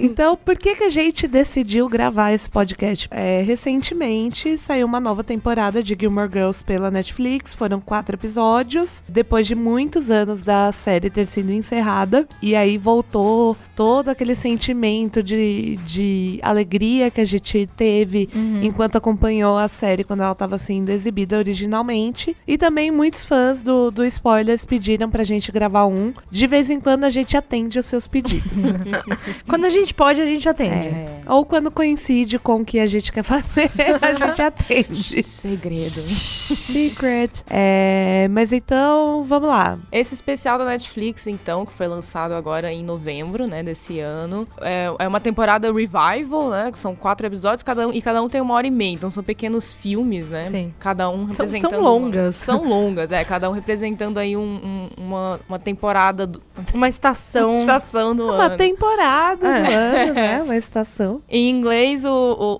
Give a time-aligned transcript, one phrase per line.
[0.00, 3.08] Então, por que, que a gente decidiu gravar esse podcast?
[3.10, 7.54] É, recentemente saiu uma nova temporada de Gilmore Girls pela Netflix.
[7.54, 9.02] Foram quatro episódios.
[9.08, 12.26] Depois de muitos anos da série ter sido encerrada.
[12.40, 18.62] E aí voltou todo aquele sentimento de, de alegria que a gente teve uhum.
[18.62, 22.36] enquanto acompanhou a série quando ela estava sendo exibida originalmente.
[22.46, 26.12] E também muitos fãs do, do Spoilers pediram pra gente gravar um.
[26.30, 28.62] De vez em quando a gente atende os seus pedidos.
[29.48, 30.88] quando a gente pode, a gente atende.
[30.88, 31.20] É.
[31.26, 35.22] Ou quando coincide com o que a gente quer fazer, a gente atende.
[35.22, 36.00] Segredo.
[36.00, 37.44] Secret.
[37.48, 39.78] É, mas então, vamos lá.
[39.90, 44.86] Esse especial da Netflix, então, que foi lançado agora em novembro, né, desse ano, é,
[44.98, 48.40] é uma temporada revival, né, que são quatro episódios, cada um, e cada um tem
[48.40, 50.44] uma hora e meia, então são pequenos filmes, né?
[50.44, 50.74] Sim.
[50.78, 51.60] Cada um representando...
[51.60, 52.34] São, são longas.
[52.36, 56.26] São longas, é, cada um representando aí um, um, uma, uma temporada...
[56.26, 56.42] Do,
[56.74, 57.52] uma estação.
[57.52, 58.42] Uma estação do uma ano.
[58.42, 59.62] Uma temporada é.
[59.62, 61.22] do ano, né, uma estação.
[61.28, 62.10] Em inglês, o,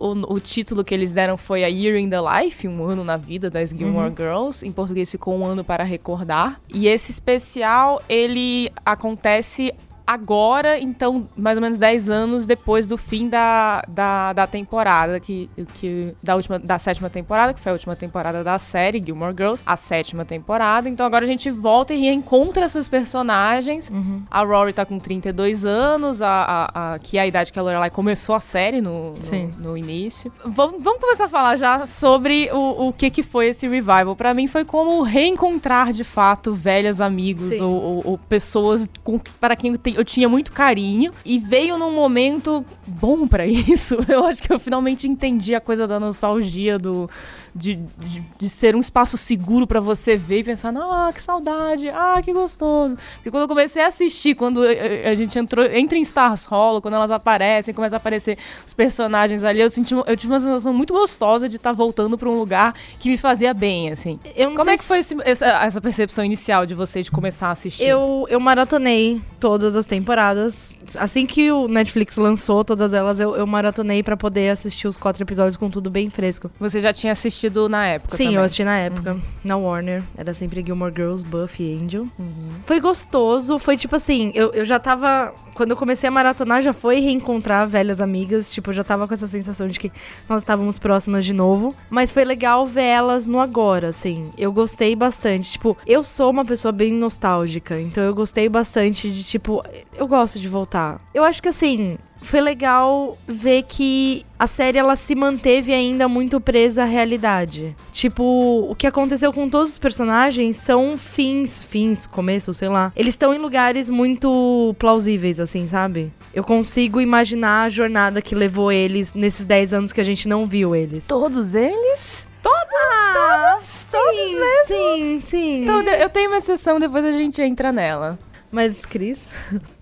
[0.00, 3.16] o, o, título que eles deram foi A Year in the Life, um ano na
[3.16, 4.16] vida das Gilmore uhum.
[4.16, 4.66] Girls.
[4.66, 6.60] Em português ficou um ano para recordar.
[6.72, 9.72] E esse especial, ele acontece
[10.06, 15.50] agora, então, mais ou menos 10 anos depois do fim da, da, da temporada, que,
[15.74, 19.62] que, da, última, da sétima temporada, que foi a última temporada da série, Gilmore Girls,
[19.66, 20.88] a sétima temporada.
[20.88, 23.90] Então agora a gente volta e reencontra essas personagens.
[23.90, 24.22] Uhum.
[24.30, 27.62] A Rory tá com 32 anos, a, a, a, que é a idade que a
[27.62, 30.32] Lorelai começou a série no, no, no início.
[30.44, 34.14] Vamos, vamos começar a falar já sobre o, o que, que foi esse revival.
[34.14, 39.56] para mim foi como reencontrar de fato velhas amigos ou, ou, ou, pessoas com, para
[39.56, 43.96] quem tem, eu tinha muito carinho e veio num momento bom para isso.
[44.08, 47.08] Eu acho que eu finalmente entendi a coisa da nostalgia do
[47.56, 51.88] de, de, de ser um espaço seguro para você ver e pensar, ah, que saudade,
[51.88, 52.96] ah, que gostoso.
[53.16, 56.94] Porque quando eu comecei a assistir, quando a gente entrou, entra em Stars Hollow, quando
[56.94, 58.36] elas aparecem, começam a aparecer
[58.66, 62.18] os personagens ali, eu senti, eu tive uma sensação muito gostosa de estar tá voltando
[62.18, 64.20] para um lugar que me fazia bem, assim.
[64.54, 67.84] Como é que foi esse, essa, essa, percepção inicial de você de começar a assistir?
[67.84, 70.74] Eu, eu maratonei todas as temporadas.
[70.98, 75.22] Assim que o Netflix lançou todas elas, eu, eu maratonei para poder assistir os quatro
[75.22, 76.50] episódios com tudo bem fresco.
[76.58, 78.16] Você já tinha assistido assistido na época.
[78.16, 78.36] Sim, também.
[78.36, 79.12] eu assisti na época.
[79.14, 79.20] Uhum.
[79.44, 80.02] Na Warner.
[80.16, 82.02] Era sempre Gilmore Girls, Buffy Angel.
[82.18, 82.50] Uhum.
[82.62, 83.58] Foi gostoso.
[83.58, 85.32] Foi tipo assim, eu, eu já tava.
[85.54, 88.50] Quando eu comecei a maratonar, já foi reencontrar velhas amigas.
[88.52, 89.90] Tipo, eu já tava com essa sensação de que
[90.28, 91.74] nós estávamos próximas de novo.
[91.88, 94.30] Mas foi legal ver elas no agora, assim.
[94.36, 95.52] Eu gostei bastante.
[95.52, 97.80] Tipo, eu sou uma pessoa bem nostálgica.
[97.80, 99.64] Então eu gostei bastante de, tipo,
[99.96, 101.00] eu gosto de voltar.
[101.14, 106.40] Eu acho que assim, foi legal ver que a série ela se manteve ainda muito
[106.40, 107.74] presa à realidade.
[107.92, 112.92] Tipo, o que aconteceu com todos os personagens são fins, fins, começo, sei lá.
[112.94, 116.12] Eles estão em lugares muito plausíveis, assim, sabe?
[116.34, 120.46] Eu consigo imaginar a jornada que levou eles nesses 10 anos que a gente não
[120.46, 121.06] viu eles.
[121.06, 122.28] Todos eles?
[122.42, 122.58] Todos,
[122.92, 124.66] ah, todos, todos sim, mesmo?
[124.66, 125.62] Sim, sim.
[125.62, 128.18] Então, eu tenho uma exceção, depois a gente entra nela.
[128.56, 129.28] Mas, Cris?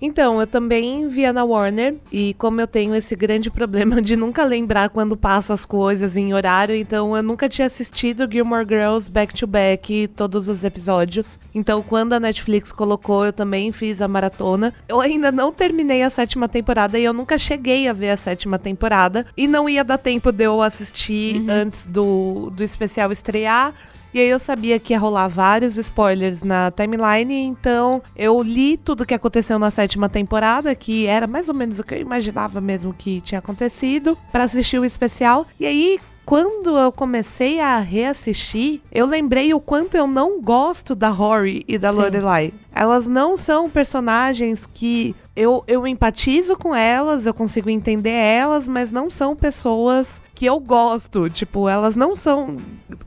[0.03, 1.95] Então, eu também via na Warner.
[2.11, 6.35] E como eu tenho esse grande problema de nunca lembrar quando passa as coisas em
[6.35, 11.38] horário, então eu nunca tinha assistido Gilmore Girls back to back, todos os episódios.
[11.55, 14.75] Então, quando a Netflix colocou, eu também fiz a maratona.
[14.88, 18.59] Eu ainda não terminei a sétima temporada e eu nunca cheguei a ver a sétima
[18.59, 19.25] temporada.
[19.37, 21.47] E não ia dar tempo de eu assistir uhum.
[21.49, 23.73] antes do, do especial estrear.
[24.14, 29.05] E aí eu sabia que ia rolar vários spoilers na timeline, então eu li tudo
[29.05, 32.94] que aconteceu na sétima temporada, que era mais ou menos o que eu imaginava mesmo
[32.94, 35.44] que tinha acontecido, para assistir o especial.
[35.58, 41.08] E aí, quando eu comecei a reassistir, eu lembrei o quanto eu não gosto da
[41.08, 41.96] Rory e da Sim.
[41.96, 42.55] Lorelai.
[42.72, 48.93] Elas não são personagens que eu, eu empatizo com elas, eu consigo entender elas, mas
[48.93, 51.29] não são pessoas que eu gosto.
[51.29, 52.57] Tipo, elas não são.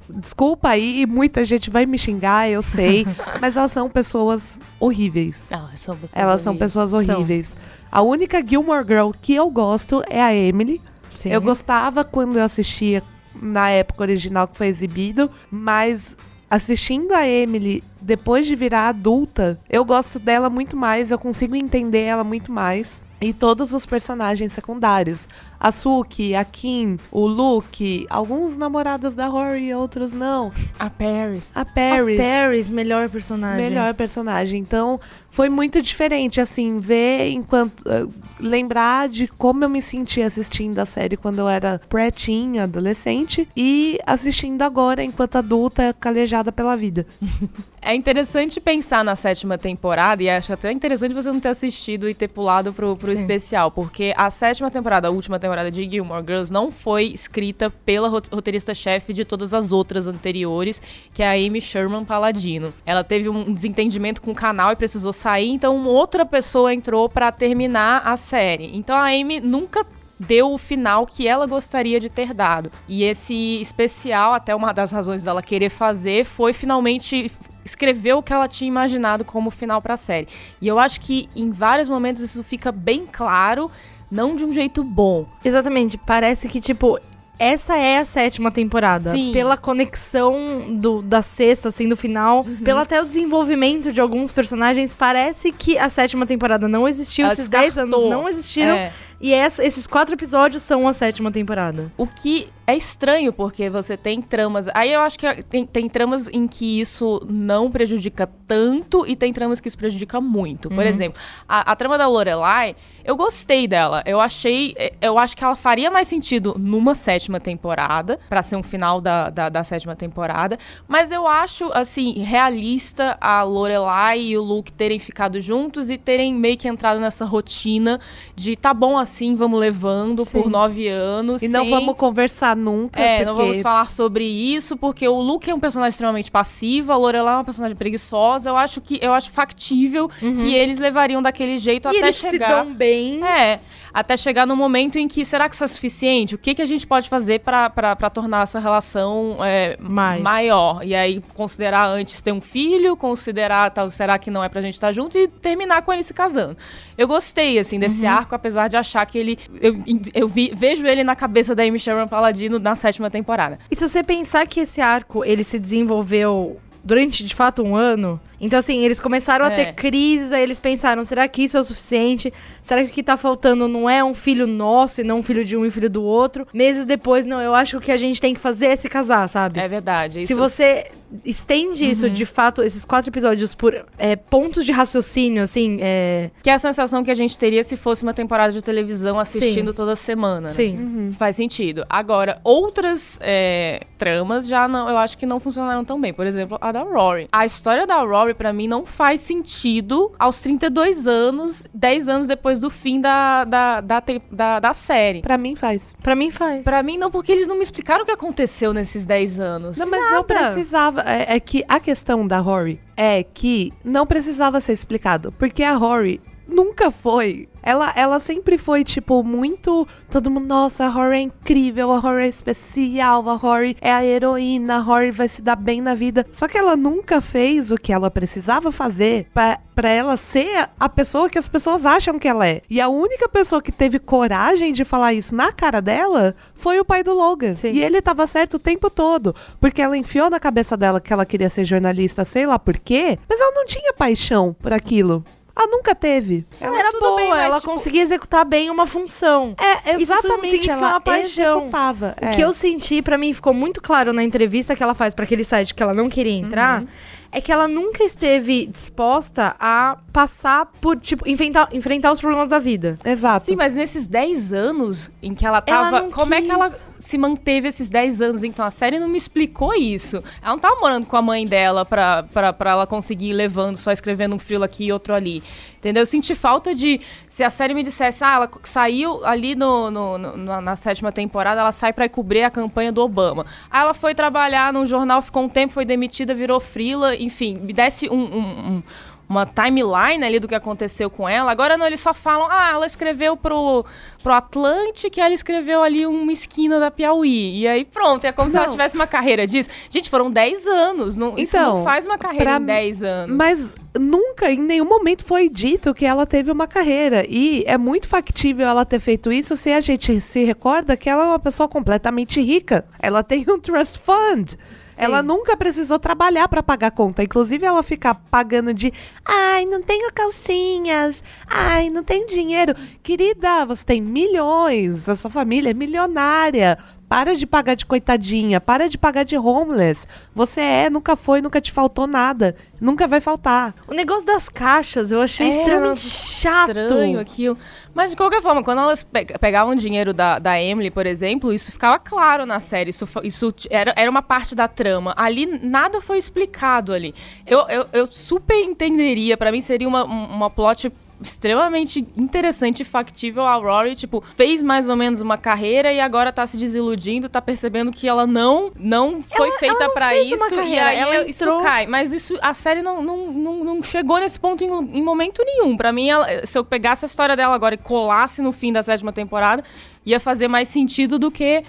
[0.10, 3.08] Desculpa aí, muita gente vai me xingar, eu sei.
[3.40, 5.50] mas elas são pessoas horríveis.
[5.52, 6.72] Ah, são pessoas Elas são horríveis.
[6.72, 7.58] pessoas horríveis.
[7.90, 10.82] A única Gilmore Girl que eu gosto é a Emily.
[11.14, 11.30] Sim.
[11.30, 13.02] Eu gostava quando eu assistia
[13.42, 16.18] na época original que foi exibido, mas
[16.50, 22.04] assistindo a Emily depois de virar adulta, eu gosto dela muito mais, eu consigo entender
[22.04, 23.02] ela muito mais.
[23.20, 25.28] E todos os personagens secundários.
[25.60, 30.52] A Suki, a Kim, o Luke, alguns namorados da Rory, outros não.
[30.80, 31.52] A Paris.
[31.56, 32.20] A Paris.
[32.20, 33.64] A Paris, melhor personagem.
[33.70, 34.60] Melhor personagem.
[34.60, 35.00] Então,
[35.30, 37.84] foi muito diferente, assim, ver enquanto.
[37.88, 38.06] eh,
[38.40, 43.98] lembrar de como eu me senti assistindo a série quando eu era pretinha, adolescente, e
[44.06, 47.06] assistindo agora enquanto adulta, calejada pela vida.
[47.80, 52.14] É interessante pensar na sétima temporada, e acho até interessante você não ter assistido e
[52.14, 53.14] ter pulado pro, pro Sim.
[53.14, 58.08] especial, porque a sétima temporada, a última temporada de Gilmore Girls, não foi escrita pela
[58.08, 60.82] rot- roteirista-chefe de todas as outras anteriores,
[61.14, 62.74] que é a Amy Sherman Paladino.
[62.86, 67.32] Ela teve um desentendimento com o canal e precisou sair, então outra pessoa entrou pra
[67.32, 68.76] terminar a série.
[68.76, 69.86] Então a Amy nunca
[70.20, 72.72] deu o final que ela gostaria de ter dado.
[72.88, 77.32] E esse especial, até uma das razões dela querer fazer, foi finalmente
[77.64, 80.28] escrever o que ela tinha imaginado como final pra série.
[80.62, 83.70] E eu acho que em vários momentos isso fica bem claro,
[84.10, 85.26] não de um jeito bom.
[85.44, 87.00] Exatamente, parece que, tipo,
[87.40, 89.12] essa é a sétima temporada.
[89.12, 89.32] Sim.
[89.32, 90.36] Pela conexão
[90.70, 92.58] do, da sexta, assim, do final, Uhum.
[92.58, 97.34] pelo até o desenvolvimento de alguns personagens, parece que a sétima temporada não existiu, Ela
[97.34, 98.76] esses 10 anos não existiram.
[98.76, 98.92] É.
[99.20, 101.92] E essa- esses quatro episódios são a sétima temporada.
[101.98, 104.68] O que é estranho, porque você tem tramas.
[104.74, 109.32] Aí eu acho que tem, tem tramas em que isso não prejudica tanto e tem
[109.32, 110.70] tramas que isso prejudica muito.
[110.70, 112.76] Por exemplo, a, a trama da Lorelai,
[113.06, 114.04] eu gostei dela.
[114.06, 114.76] Eu achei.
[114.78, 119.00] eh, Eu acho que ela faria mais sentido numa sétima temporada, pra ser um final
[119.00, 120.60] da, da, da sétima temporada.
[120.90, 126.34] Mas eu acho, assim, realista a Lorelai e o Luke terem ficado juntos e terem
[126.34, 127.98] meio que entrado nessa rotina
[128.36, 130.32] de tá bom assim, vamos levando Sim.
[130.32, 131.42] por nove anos.
[131.42, 133.26] E não vamos conversar nunca, é, porque...
[133.26, 137.34] não vamos falar sobre isso, porque o Luke é um personagem extremamente passivo, a Lorelai
[137.34, 138.50] é uma personagem preguiçosa.
[138.50, 141.94] Eu acho que eu acho factível que eles levariam daquele jeito Uhum.
[141.94, 142.50] e até eles chegar.
[142.50, 143.24] se dão bem.
[143.26, 143.60] É,
[144.00, 146.36] até chegar no momento em que será que isso é suficiente?
[146.36, 150.22] O que, que a gente pode fazer pra tornar essa relação é, Mais.
[150.22, 150.82] maior?
[150.84, 154.76] E aí considerar antes ter um filho, considerar tal, será que não é pra gente
[154.76, 156.56] estar junto e terminar com ele se casando.
[156.98, 158.12] Eu gostei assim desse Uhum.
[158.12, 159.76] arco, apesar de achar que ele eu,
[160.14, 163.58] eu vi- vejo ele na cabeça da Amy Sherman Paladino na sétima temporada.
[163.72, 168.20] E se você pensar que esse arco, ele se desenvolveu durante, de fato, um ano...
[168.40, 169.56] Então, assim, eles começaram a É.
[169.66, 172.32] ter crises, aí eles pensaram, será que isso é o suficiente?
[172.62, 175.44] Será que o que tá faltando não é um filho nosso e não um filho
[175.44, 176.46] de um e filho do outro?
[176.54, 178.88] Meses depois, não, eu acho que o que a gente tem que fazer é se
[178.88, 179.60] casar, sabe?
[179.60, 180.20] É verdade.
[180.28, 180.86] Se isso- você
[181.26, 186.30] estende isso, de fato, esses quatro episódios por é, pontos de raciocínio, assim, é...
[186.44, 189.74] Que é a sensação que a gente teria se fosse uma temporada de televisão assistindo
[189.74, 190.42] toda semana.
[190.42, 190.50] né?
[190.50, 191.16] Sim.
[191.18, 191.84] Faz sentido.
[191.90, 196.14] Agora, outras é, tramas já não, eu acho que não funcionaram tão bem.
[196.14, 197.28] Por exemplo, a da Rory.
[197.32, 202.60] A história da Rory, pra mim, não faz sentido aos 32 anos, 10 anos depois
[202.60, 205.22] do fim da, da, da, da, da série.
[205.22, 205.96] Pra mim faz.
[206.04, 206.64] Pra mim faz.
[206.64, 209.78] Pra mim, não, porque eles não me explicaram o que aconteceu nesses 10 anos.
[209.78, 211.02] Não, mas não precisava.
[211.02, 215.32] É, é que a questão da Rory é que não precisava ser explicado.
[215.32, 217.48] Porque a Rory nunca foi.
[217.62, 219.86] Ela, ela sempre foi, tipo, muito.
[220.10, 224.06] Todo mundo, nossa, a Rory é incrível, a Rory é especial, a Rory é a
[224.06, 226.26] heroína, a Rory vai se dar bem na vida.
[226.32, 230.88] Só que ela nunca fez o que ela precisava fazer pra, pra ela ser a
[230.88, 232.62] pessoa que as pessoas acham que ela é.
[232.70, 236.86] E a única pessoa que teve coragem de falar isso na cara dela foi o
[236.86, 237.56] pai do Logan.
[237.58, 237.72] Sim.
[237.72, 239.36] E ele tava certo o tempo todo.
[239.60, 243.20] Porque ela enfiou na cabeça dela que ela queria ser jornalista, sei lá por quê,
[243.28, 245.24] mas ela não tinha paixão por aquilo.
[245.58, 246.46] Ela nunca teve.
[246.62, 249.56] Ela era tudo boa, bem, mas, ela tipo- conseguia executar bem uma função.
[249.60, 250.42] É, Isso não exatamente.
[250.52, 251.58] significa ela uma paixão.
[251.60, 252.16] executava.
[252.22, 252.34] O é.
[252.36, 255.44] que eu senti, pra mim, ficou muito claro na entrevista que ela faz pra aquele
[255.44, 256.84] site que ela não queria entrar,
[257.32, 262.60] é que ela nunca esteve disposta a passar por, tipo, enfrentar, enfrentar os problemas da
[262.60, 262.96] vida.
[263.04, 263.46] Exato.
[263.46, 266.02] Sim, mas nesses 10 anos em que ela Ela tava.
[266.02, 266.86] não como é que ela quis.
[267.00, 268.44] Se manteve esses 10 anos?
[268.44, 270.18] Então a série não me explicou isso.
[270.42, 273.78] Ela não tava morando com a mãe dela pra, pra, pra ela conseguir ir levando,
[273.78, 275.44] só escrevendo um frilo aqui e outro ali.
[275.78, 276.04] Entendeu?
[276.04, 277.00] Eu senti falta de.
[277.30, 281.62] Se a série me dissesse, ah, ela saiu ali no, no- no- na, sétima temporada,
[281.62, 283.46] ela sai ir cobrir a campanha do Obama.
[283.70, 287.74] Aí ela foi trabalhar num jornal, ficou um tempo, foi demitida, virou frila, enfim, me
[287.74, 288.84] desse um- um- um
[289.30, 291.52] uma timeline ali do que aconteceu com ela.
[291.52, 293.86] Agora não, eles só falam, ah, ela escreveu pro,
[294.24, 297.60] pro Atlântico e ela escreveu ali uma esquina da Piauí.
[297.62, 298.72] E aí pronto, é como se ela Não.
[298.72, 299.70] tivesse uma carreira disso.
[299.90, 301.18] Gente, foram 10 anos.
[301.18, 303.36] Não, isso Então, não faz uma carreira pra em mim- 10 anos.
[303.36, 303.60] Mas
[304.00, 307.26] nunca, em nenhum momento foi dito que ela teve uma carreira.
[307.28, 311.24] E é muito factível ela ter feito isso se a gente se recorda que ela
[311.24, 312.86] é uma pessoa completamente rica.
[313.00, 314.56] Ela tem um trust fund.
[314.98, 317.24] Ela nunca precisou trabalhar pra pagar conta.
[317.24, 318.92] Inclusive, ela fica pagando de
[319.26, 322.76] ai, não tenho calcinhas, ai, não tenho dinheiro.
[323.04, 326.78] Querida, você tem milhões, a sua família é milionária.
[327.10, 330.06] Para de pagar de coitadinha, para de pagar de homeless.
[330.36, 332.54] Você é, nunca foi, nunca te faltou nada.
[332.82, 333.74] Nunca vai faltar.
[333.88, 336.72] O negócio das caixas eu achei É, extremamente chato.
[336.72, 337.58] Estranho aquilo.
[337.94, 341.72] Mas de qualquer forma, quando elas pe- pegavam dinheiro da, da Emily, por exemplo, isso
[341.72, 342.90] ficava claro na série.
[342.90, 345.14] Isso, isso era, era uma parte da trama.
[345.16, 347.16] Ali nada foi explicado ali.
[347.46, 352.86] Eu, eu, eu super entenderia, pra mim seria uma, um- uma plot extremamente interessante e
[352.86, 357.28] factível a Rory, tipo, fez mais ou menos uma carreira e agora tá se desiludindo,
[357.30, 361.44] tá percebendo que ela não não foi Ela- feita fez isso e aí ela isso
[361.44, 361.88] entrou- cai.
[361.88, 365.76] Mas isso a série não, não, não, não chegou nesse ponto em, em momento nenhum.
[365.76, 368.84] Pra mim, ela- se eu pegasse a história dela agora e colasse no fim da
[368.84, 369.64] sétima temporada,
[370.06, 371.64] ia fazer mais sentido do que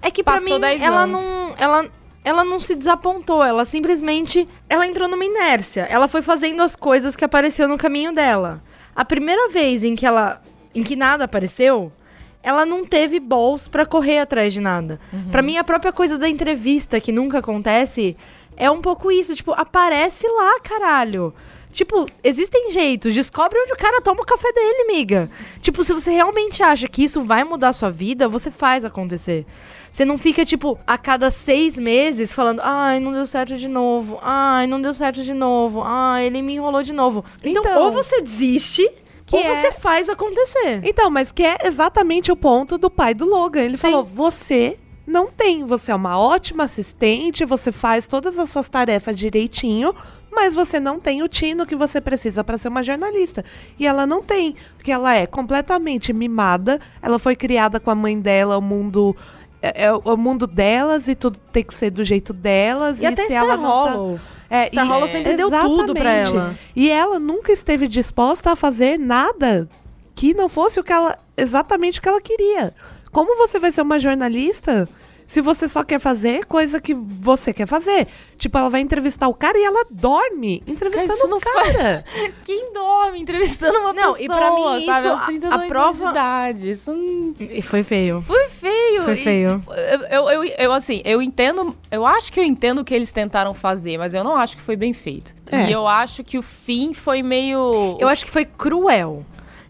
[0.00, 1.20] É que pra Passou mim 10 ela anos.
[1.20, 1.86] não, ela
[2.24, 5.82] ela não se desapontou, ela simplesmente ela entrou numa inércia.
[5.90, 8.62] Ela foi fazendo as coisas que apareceu no caminho dela.
[8.94, 10.42] A primeira vez em que ela
[10.74, 11.92] em que nada apareceu,
[12.42, 14.98] ela não teve balls pra correr atrás de nada.
[15.30, 18.16] Pra mim a própria coisa da entrevista que nunca acontece
[18.56, 21.34] é um pouco isso, tipo, aparece lá, caralho.
[21.72, 23.14] Tipo, existem jeitos.
[23.14, 25.30] Descobre onde o cara toma o café dele, miga.
[25.60, 29.46] Tipo, se você realmente acha que isso vai mudar a sua vida, você faz acontecer.
[29.90, 34.18] Você não fica, tipo, a cada seis meses falando, ai, não deu certo de novo.
[34.22, 35.82] Ai, não deu certo de novo.
[35.84, 37.24] Ai, ele me enrolou de novo.
[37.42, 38.88] Então, Então, ou você desiste,
[39.26, 40.80] que ou é- você faz acontecer.
[40.84, 43.62] Então, mas que é exatamente o ponto do pai do Logan.
[43.62, 43.90] Ele Sim.
[43.90, 49.18] falou: você não tem, você é uma ótima assistente, você faz todas as suas tarefas
[49.18, 49.94] direitinho,
[50.32, 53.44] mas você não tem o tino que você precisa para ser uma jornalista.
[53.78, 58.18] E ela não tem, porque ela é completamente mimada, ela foi criada com a mãe
[58.18, 59.14] dela, o mundo.
[59.60, 63.00] É, é o mundo delas e tudo tem que ser do jeito delas.
[63.00, 64.20] E até se ela não tá- Hollow.
[64.50, 66.36] É, Star e- Hollow sempre deu tudo pra Exatamente.
[66.46, 66.58] ela.
[66.74, 69.68] E ela nunca esteve disposta a fazer nada
[70.14, 72.74] que não fosse o que ela exatamente o que ela queria.
[73.12, 74.88] Como você vai ser uma jornalista
[75.26, 78.06] se você só quer fazer coisa que você quer fazer?
[78.36, 82.04] Tipo, ela vai entrevistar o cara e ela dorme entrevistando o não cara.
[82.44, 85.56] quem dorme entrevistando uma Não, pessoa, e pra mim sabe, isso, aos a- 32 a
[85.56, 86.70] anos prova- de idade.
[86.70, 87.34] Isso não...
[87.38, 88.20] E foi feio.
[88.22, 89.02] Foi feio.
[89.04, 89.58] Foi e, feio.
[89.60, 91.76] tipo, eu, eu, eu, eu, assim, eu entendo.
[91.90, 94.62] Eu acho que eu entendo o que eles tentaram fazer, mas eu não acho que
[94.62, 95.34] foi bem feito.
[95.50, 95.68] É.
[95.68, 97.96] E eu acho que o fim foi meio.
[98.00, 99.24] Eu acho que foi cruel.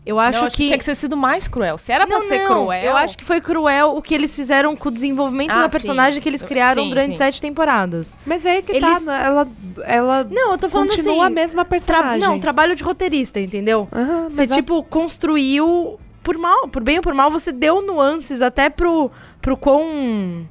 [0.05, 0.67] Eu acho Não, acho que que.
[0.69, 1.79] tinha que ter sido mais cruel.
[1.79, 2.83] Se era pra não, ser não, cruel.
[2.83, 5.71] Eu acho que foi cruel o que eles fizeram com o desenvolvimento Ah, da sim.
[5.71, 7.19] personagem que eles criaram Sim, durante sim.
[7.19, 8.17] sete temporadas.
[8.27, 9.23] Mas é que tá, Eles- né?
[9.25, 9.49] ela,
[9.85, 11.25] ela Não, eu tô falando continua assim.
[11.27, 12.19] a mesma Tra- personagem.
[12.19, 13.87] não, trabalho de roteirista, entendeu?
[13.93, 16.01] Aham, Você, a- tipo, construiu.
[16.25, 20.47] Por mal, por bem ou por mal, você deu nuances até pro, pro quão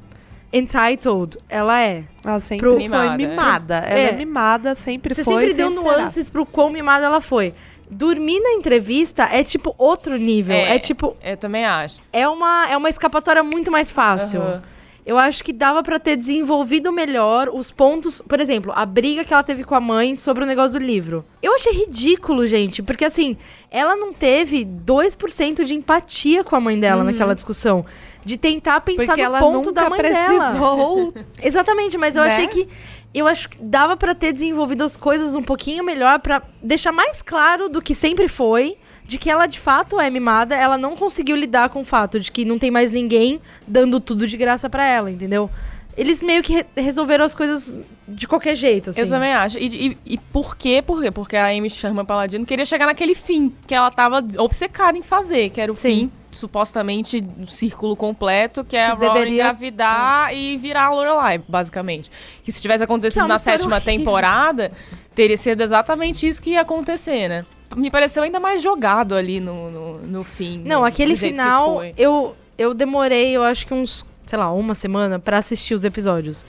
[0.53, 2.03] entitled ela é.
[2.25, 3.75] ela sempre pro- foi Mimada, mimada.
[3.87, 3.91] é.
[3.91, 4.15] Ela é É.
[4.15, 5.33] mimada, sempre Você foi.
[5.35, 5.97] sempre deu sempre será.
[5.97, 7.53] nuances pro quão mimada ela foi.
[7.91, 10.55] Dormir na entrevista é tipo outro nível.
[10.55, 10.79] É, É.
[10.79, 11.99] tipo, Eu também acho.
[12.13, 14.41] é uma, é uma escapatória muito mais fácil.
[14.41, 14.63] Aham.
[15.03, 18.21] Eu acho que dava pra ter desenvolvido melhor os pontos.
[18.21, 21.25] Por exemplo, a briga que ela teve com a mãe sobre o negócio do livro.
[21.41, 23.35] Eu achei ridículo, gente, porque assim,
[23.71, 27.83] ela não teve 2% de empatia com a mãe dela naquela discussão.
[28.23, 30.37] De tentar pensar Porque no ponto da mãe dela.
[30.51, 31.13] precisou.
[31.41, 32.29] Exatamente, mas eu Né?
[32.29, 32.69] achei que.
[33.13, 37.21] Eu acho que dava pra ter desenvolvido as coisas um pouquinho melhor pra deixar mais
[37.21, 38.77] claro do que sempre foi.
[39.03, 42.31] De que ela de fato é mimada, ela não conseguiu lidar com o fato de
[42.31, 45.49] que não tem mais ninguém dando tudo de graça pra ela, entendeu?
[45.97, 47.71] Eles meio que re- resolveram as coisas
[48.07, 49.01] de qualquer jeito, assim.
[49.01, 49.57] Eu também acho.
[49.57, 50.81] E, e, e por quê?
[50.85, 51.11] Por quê?
[51.11, 55.49] Porque a Amy Sherman Paladino queria chegar naquele fim que ela tava obcecada em fazer,
[55.49, 55.81] que era o Sim.
[56.09, 60.89] fim, supostamente, do círculo completo, que é Que a Rory deveria- engravidar e virar a
[60.91, 62.09] Lorelai, basicamente.
[62.43, 63.93] Que se tivesse acontecido é na sétima horrível.
[63.99, 64.71] temporada,
[65.13, 67.45] teria sido exatamente isso que ia acontecer, né?
[67.75, 70.61] Me pareceu ainda mais jogado ali no, no, no fim.
[70.65, 75.19] Não, no- aquele final, eu, eu demorei, eu acho que uns, sei lá, uma semana
[75.19, 76.45] pra assistir os episódios.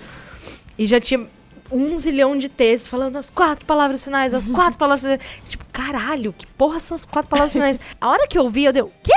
[0.78, 1.26] E já tinha
[1.68, 5.20] um zilhão de textos falando as quatro palavras finais, as quatro palavras finais.
[5.48, 7.80] Tipo, caralho, que porra são as quatro palavras finais?
[8.00, 9.12] A hora que eu vi, eu dei, quê?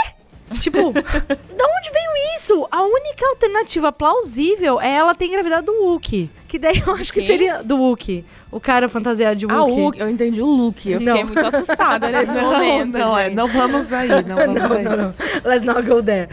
[0.60, 2.68] Tipo, da onde veio isso?
[2.72, 6.32] A única alternativa plausível é ela ter engravidado do Wookie.
[6.48, 8.26] Que daí eu acho que seria do Wookie.
[8.52, 10.00] O cara fantasiado de Ah, Wookie.
[10.00, 10.90] eu entendi o look.
[10.90, 11.18] Eu Não.
[11.18, 12.98] fiquei muito assustada nesse momento.
[12.98, 13.36] não, é, gente.
[13.36, 14.84] não vamos aí, não vamos não, aí.
[14.84, 15.14] não, não.
[15.44, 16.30] Let's not go there.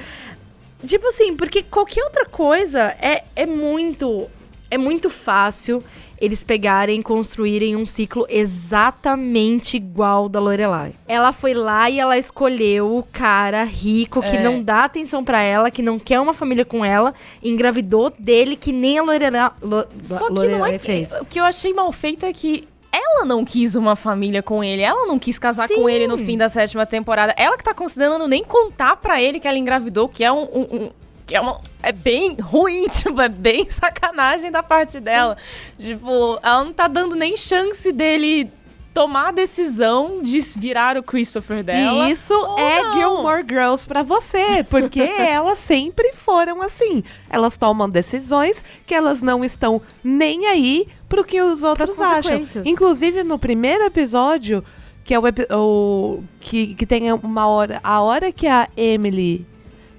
[0.86, 4.28] Tipo assim, porque qualquer outra coisa é, é muito.
[4.70, 5.84] É muito fácil
[6.18, 10.94] eles pegarem e construírem um ciclo exatamente igual da Lorelai.
[11.06, 14.42] Ela foi lá e ela escolheu o cara rico que É.
[14.42, 17.12] não dá atenção pra ela, que não quer uma família com ela,
[17.42, 21.12] engravidou dele que nem a Lorelai, Lo- Só que Lorelai não é fez.
[21.20, 24.82] o que eu achei mal feito é que ela não quis uma família com ele,
[24.82, 25.76] ela não quis casar Sim.
[25.76, 27.34] com ele no fim da sétima temporada.
[27.38, 30.76] Ela que tá considerando nem contar pra ele que ela engravidou, que é um, um-
[30.76, 30.90] um-
[31.26, 35.36] que é uma é bem ruim, tipo, é bem sacanagem da parte dela.
[35.78, 38.50] Tipo, ela não tá dando nem chance dele
[38.94, 42.08] tomar a decisão de virar o Christopher dela.
[42.08, 42.92] E isso é não.
[42.94, 47.02] Gilmore Girls pra você, porque elas sempre foram assim.
[47.30, 52.32] Elas tomam decisões que elas não estão nem aí pro que os outros acham.
[52.66, 54.62] Inclusive no primeiro episódio,
[55.04, 55.22] que é o,
[55.56, 59.46] o- que, que tem uma hora, a hora que a Emily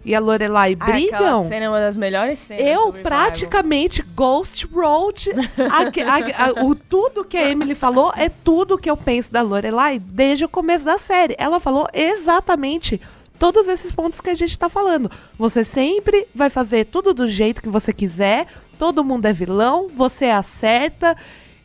[0.06, 1.48] e a Lorelai Ah, brigam.
[1.48, 5.32] cena é uma das melhores cenas Eu praticamente Ghost Road.
[5.58, 9.42] a- a- a- o, tudo que a Emily falou é tudo que eu penso da
[9.42, 11.36] Lorelai desde o começo da série.
[11.38, 13.00] Ela falou exatamente
[13.40, 15.10] todos esses pontos que a gente tá falando.
[15.38, 18.48] Você sempre vai fazer tudo do jeito que você quiser.
[18.80, 19.90] Todo mundo é vilão.
[19.96, 21.16] Você acerta.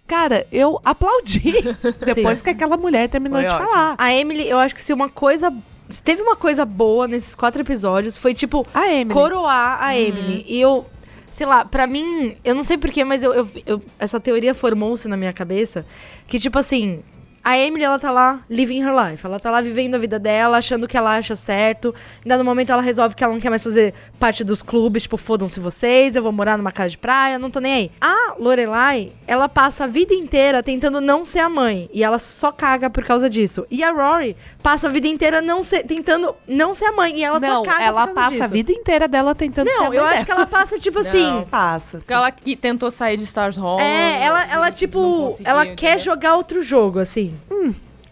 [0.07, 1.53] Cara, eu aplaudi
[2.05, 2.45] depois Sim.
[2.45, 3.69] que aquela mulher terminou Foi de ótimo.
[3.69, 3.95] falar.
[3.99, 5.53] A Emily, eu acho que se uma coisa.
[5.89, 8.67] Se teve uma coisa boa nesses quatro episódios, foi tipo.
[8.75, 9.13] A Emily.
[9.15, 10.45] coroar a Emily.
[10.47, 10.85] E eu,
[11.33, 15.09] sei lá, pra mim, eu não sei porquê, mas eu, eu- eu- essa teoria formou-se
[15.09, 15.87] na minha cabeça.
[16.27, 17.01] Que, tipo assim,
[17.49, 19.25] a Emily, ela tá lá living her life.
[19.25, 21.95] Ela tá lá vivendo a vida dela, achando que ela acha certo.
[22.23, 25.05] Em dado momento, ela resolve que ela não quer mais fazer parte dos clubes.
[25.05, 27.91] Tipo, fodam-se vocês, eu vou morar numa casa de praia, não tô nem aí.
[28.03, 31.89] A Lorelai, ela passa a vida inteira tentando não ser a mãe.
[31.91, 33.67] E ela só caga por causa disso.
[33.71, 37.17] E a Rory passa a vida inteira não ser, tentando não ser a mãe.
[37.19, 38.45] E ela não, só caga ela por causa passa disso.
[38.45, 40.25] a vida inteira dela tentando ser a Não, mãe eu acho dela.
[40.27, 41.47] que ela passa, tipo assim.
[41.51, 41.97] Passa.
[41.97, 43.81] Porque ela que tentou sair de Stars Hall.
[43.81, 47.38] É, ela, ela não tipo, ela quer jogar outro jogo, assim.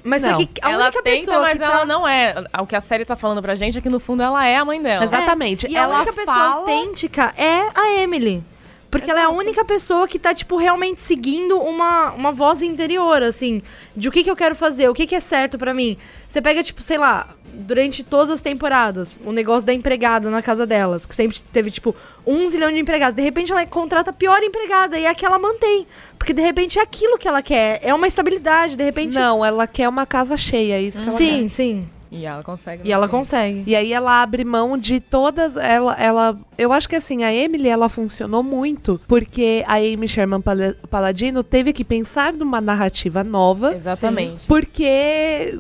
[0.04, 0.38] Mas não.
[0.38, 1.85] só que a ela única tenta, pessoa mas que ela tá...
[1.85, 2.34] não é.
[2.60, 4.65] O que a série tá falando pra gente é que no fundo ela é a
[4.65, 5.04] mãe dela.
[5.04, 5.23] Exato.
[5.23, 5.67] Exatamente.
[5.69, 8.43] E a Ela única pessoa fala- autêntica é a Emily.
[8.89, 13.21] Porque ela é a única pessoa que tá, tipo, realmente seguindo uma, uma voz interior,
[13.21, 13.60] assim,
[13.97, 15.99] de o que, que eu quero fazer, o que, que é certo pra mim.
[16.28, 20.66] Você pega, tipo, sei lá, durante todas as temporadas, o negócio da empregada na casa
[20.66, 21.95] delas, que sempre teve, tipo,
[22.26, 23.14] um zilhão de empregados.
[23.16, 25.86] De repente ela contrata a pior empregada e é a que ela mantém.
[26.19, 29.14] Porque de repente é aquilo que ela quer, é uma estabilidade, de repente.
[29.14, 31.49] Não, ela quer uma casa cheia, é isso que ela Sim, quer.
[31.50, 31.88] sim.
[32.08, 32.88] E ela consegue.
[32.88, 33.10] E ela fim.
[33.16, 33.64] consegue.
[33.66, 37.69] E aí ela abre mão de todas, ela, ela, eu acho que assim, a Emily,
[37.69, 43.75] ela funcionou muito, porque a Amy Sherman Pala- Paladino teve que pensar numa narrativa nova,
[43.75, 44.47] Exatamente.
[44.47, 45.58] porque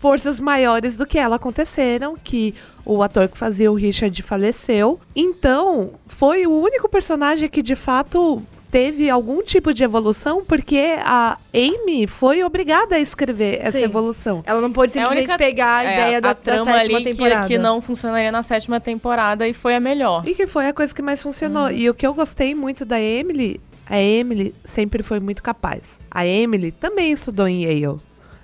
[0.00, 4.98] forças maiores do que ela aconteceram, que o ator que fazia o Richard faleceu.
[5.14, 11.36] Então, foi o único personagem que de fato teve algum tipo de evolução, porque a
[11.52, 13.84] Amy foi obrigada a escrever essa Sim.
[13.84, 14.42] evolução.
[14.46, 16.72] Ela não pôde É a simplesmente única- pegar a É, ideia da, a da trama
[16.72, 17.46] sétima ali que, temporada.
[17.48, 20.26] que não funcionaria na sétima temporada e foi a melhor.
[20.26, 21.70] E que foi a coisa que mais funcionou.
[21.70, 26.00] E o que eu gostei muito da Emily, a Emily sempre foi muito capaz.
[26.10, 27.98] A Emily também estudou em Yale.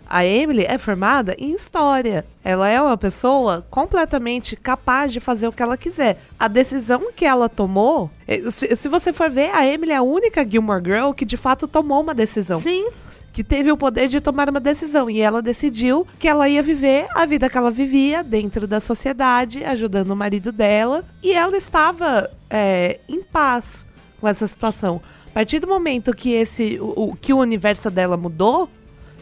[0.09, 2.25] A Emily é formada em história.
[2.45, 6.19] Ela é uma pessoa completamente capaz de fazer o que ela quiser.
[6.39, 10.03] A decisão que ela tomou, eh, se, se você for ver, a Emily é a
[10.03, 12.89] única Gilmore Girl que de fato tomou uma decisão Sim.
[13.33, 15.11] que teve o poder de tomar uma decisão.
[15.11, 19.65] E ela decidiu que ela ia viver a vida que ela vivia dentro da sociedade,
[19.65, 21.05] ajudando o marido dela.
[21.23, 23.85] E ela estava é, em paz
[24.21, 25.01] com essa situação.
[25.31, 28.71] A partir do momento que, esse, o, o- que o universo dela mudou,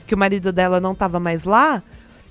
[0.07, 1.83] que o marido dela não estava mais lá,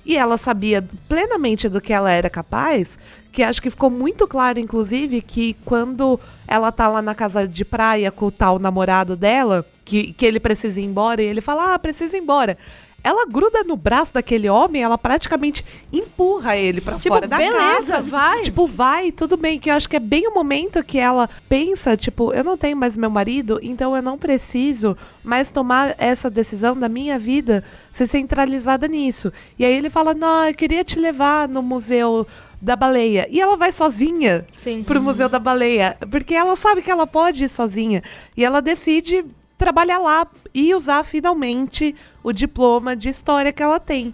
[0.04, 2.98] e ela sabia plenamente do que ela era capaz,
[3.32, 7.64] que acho que ficou muito claro, inclusive, que quando ela tá lá na casa de
[7.64, 11.74] praia com o tal namorado dela, que, que ele precisa ir embora, e ele fala,
[11.74, 12.56] ah, precisa ir embora.
[13.04, 15.62] Ela gruda no braço daquele homem, ela praticamente
[15.92, 18.02] empurra ele pra Tipo, fora da beleza, casa.
[18.02, 18.42] vai.
[18.42, 19.60] Tipo, vai, tudo bem.
[19.60, 22.76] Que eu acho que é bem o momento que ela pensa, tipo, eu não tenho
[22.76, 27.62] mais meu marido, então eu não preciso mais tomar essa decisão da minha vida
[27.92, 29.30] ser centralizada nisso.
[29.58, 32.26] E aí ele fala, não, eu queria te levar no museu
[32.60, 33.26] da baleia.
[33.30, 34.82] E ela vai sozinha Sim.
[34.82, 38.02] pro Museu da Baleia, porque ela sabe que ela pode ir sozinha.
[38.34, 39.22] E ela decide
[39.58, 44.12] trabalhar lá e usar finalmente o diploma de história que ela tem.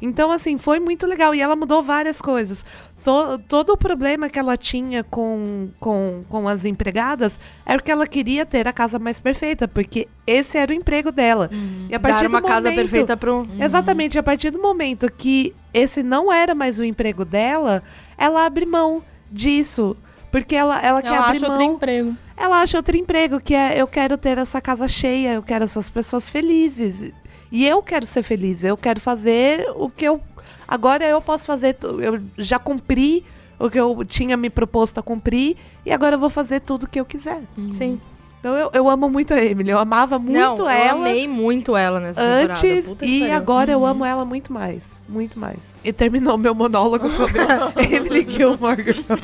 [0.00, 1.34] Então, assim, foi muito legal.
[1.34, 2.64] E ela mudou várias coisas.
[3.04, 8.06] to- todo o problema que ela tinha com, com, com as empregadas era que ela
[8.06, 11.48] queria ter a casa mais perfeita, porque esse era o emprego dela.
[11.88, 13.46] E a partir Dar uma do casa momento- perfeita pro...
[13.58, 17.82] Exatamente, a partir do momento que esse não era mais o emprego dela,
[18.16, 19.96] ela abre mão disso.
[20.30, 21.56] Porque ela, ela, quer Ela abrir acha mão.
[21.58, 22.16] outro emprego.
[22.36, 25.88] Ela acha outro emprego, que é eu quero ter essa casa cheia, eu quero essas
[25.88, 27.10] pessoas felizes.
[27.50, 30.20] E eu quero ser feliz, eu quero fazer o que eu.
[30.66, 31.76] Agora eu posso fazer.
[31.82, 33.24] Eu já cumpri
[33.58, 36.88] o que eu tinha me proposto a cumprir, e agora eu vou fazer tudo o
[36.88, 37.42] que eu quiser.
[37.72, 38.00] Sim.
[38.40, 41.76] Então eu, eu amo muito a Emily, eu amava muito Não, eu ela amei muito
[41.76, 42.52] ela nessa temporada.
[42.52, 44.84] antes Puta que e agora eu amo ela muito mais.
[45.08, 45.56] Muito mais.
[45.82, 47.40] E terminou meu monólogo sobre
[47.92, 49.18] Emily Gilmore Girl.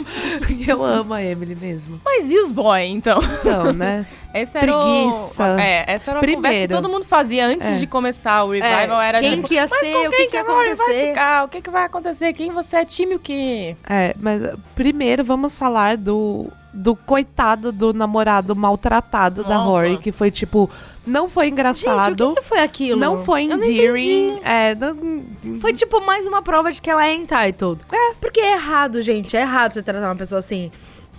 [0.67, 2.01] Eu amo a Emily mesmo.
[2.05, 3.19] Mas e os boy, então?
[3.41, 4.05] Então, né?
[4.35, 5.55] Essa era Preguiça.
[5.55, 5.59] O...
[5.61, 6.75] É, essa era a conversa que Primeiro.
[6.75, 7.77] todo mundo fazia antes É.
[7.77, 9.01] de começar o revival.
[9.01, 11.09] É, era quem tipo, que ia mas ser, com o que quem que ia acontecer?"
[11.09, 11.45] ficar?
[11.45, 12.33] O que, que vai acontecer?
[12.33, 12.85] Quem você é?
[12.85, 13.77] Time o quê?
[13.89, 14.43] É, mas
[14.75, 19.71] primeiro vamos falar do, do coitado do namorado maltratado da Nossa.
[19.71, 20.69] Rory, que foi tipo,
[21.07, 22.99] não foi Gente, o engraçado, que, que foi aquilo?
[23.01, 24.41] não foi não endearing.
[24.43, 27.79] é, não- Foi tipo mais uma prova de que ela é entitled.
[27.93, 28.15] É.
[28.21, 29.37] Porque é errado, gente.
[29.37, 30.71] É errado você tratar uma pessoa assim.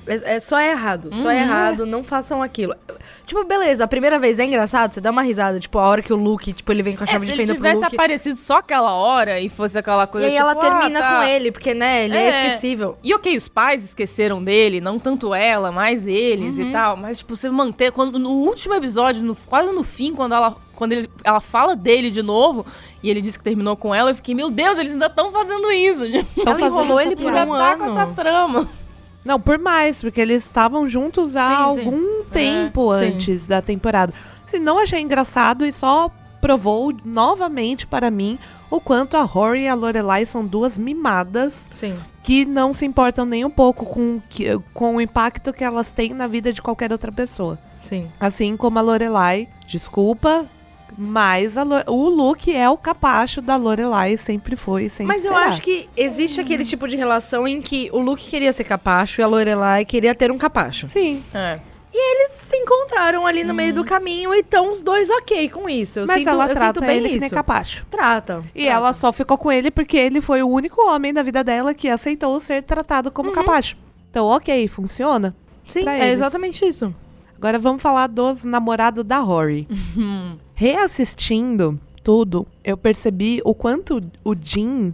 [0.07, 1.09] É, é- só é errado.
[1.21, 1.85] Só é errado.
[1.85, 2.75] Não façam aquilo.
[3.25, 5.59] Tipo, beleza, a primeira vez é engraçado, você dá uma risada.
[5.59, 7.31] Tipo, a hora que o Luke, tipo, ele vem com a É, chave se de
[7.31, 7.95] ele fenda pro tivesse Luke.
[7.95, 11.15] aparecido só aquela hora e fosse aquela E coisa aí tipo, ela ah, termina tá.
[11.17, 12.47] com ele, porque, né, ele é, É.
[12.47, 12.97] esquecível.
[13.03, 16.69] E ok, os pais esqueceram dele, não tanto ela, mas eles Uhum.
[16.69, 16.95] e tal.
[16.97, 17.91] Mas, tipo, você manter.
[17.91, 20.55] Quando, no último episódio, no- quase no fim, quando ela.
[20.75, 22.65] Quando ele, ela fala dele de novo
[23.01, 25.71] e ele disse que terminou com ela, eu fiquei, meu Deus, eles ainda estão fazendo
[25.71, 26.03] isso.
[26.45, 27.91] Ela enrolou ele por um Ainda tá com ano.
[27.97, 28.67] essa trama.
[29.25, 31.61] Não, por mais, porque eles estavam juntos há Sim, sim.
[31.85, 33.05] algum tempo sim.
[33.05, 34.13] antes da temporada.
[34.47, 38.37] Assim, não achei engraçado e só provou novamente para mim
[38.69, 41.97] o quanto a Rory e a Lorelai são duas mimadas Sim.
[42.21, 44.21] que não se importam nem um pouco com,
[44.73, 47.57] com o impacto que elas têm na vida de qualquer outra pessoa.
[47.81, 48.07] Sim.
[48.19, 50.45] Assim como a Lorelai, desculpa,
[50.97, 55.33] mas a Lo- o Luke é o capacho da Lorelai, sempre foi, sempre Mas eu
[55.33, 55.45] será.
[55.47, 59.23] acho que existe aquele tipo de relação em que o Luke queria ser capacho e
[59.23, 60.89] a Lorelai queria ter um capacho.
[60.89, 61.59] Sim, É.
[61.97, 65.99] Eles se encontraram ali no meio do caminho e estão os dois ok com isso.
[65.99, 67.21] Eu mas sinto, ela eu trata sinto bem ele que isso.
[67.21, 67.85] nem capacho.
[67.89, 68.43] Trata.
[68.53, 68.77] E trata.
[68.77, 71.87] ela só ficou com ele porque ele foi o único homem da vida dela que
[71.87, 73.77] aceitou ser tratado como capacho.
[74.09, 75.33] Então, ok, funciona.
[75.69, 76.93] Sim, pra é exatamente isso.
[77.37, 79.65] Agora vamos falar dos namorados da Rory.
[80.55, 84.93] Reassistindo tudo, eu percebi o quanto o Jim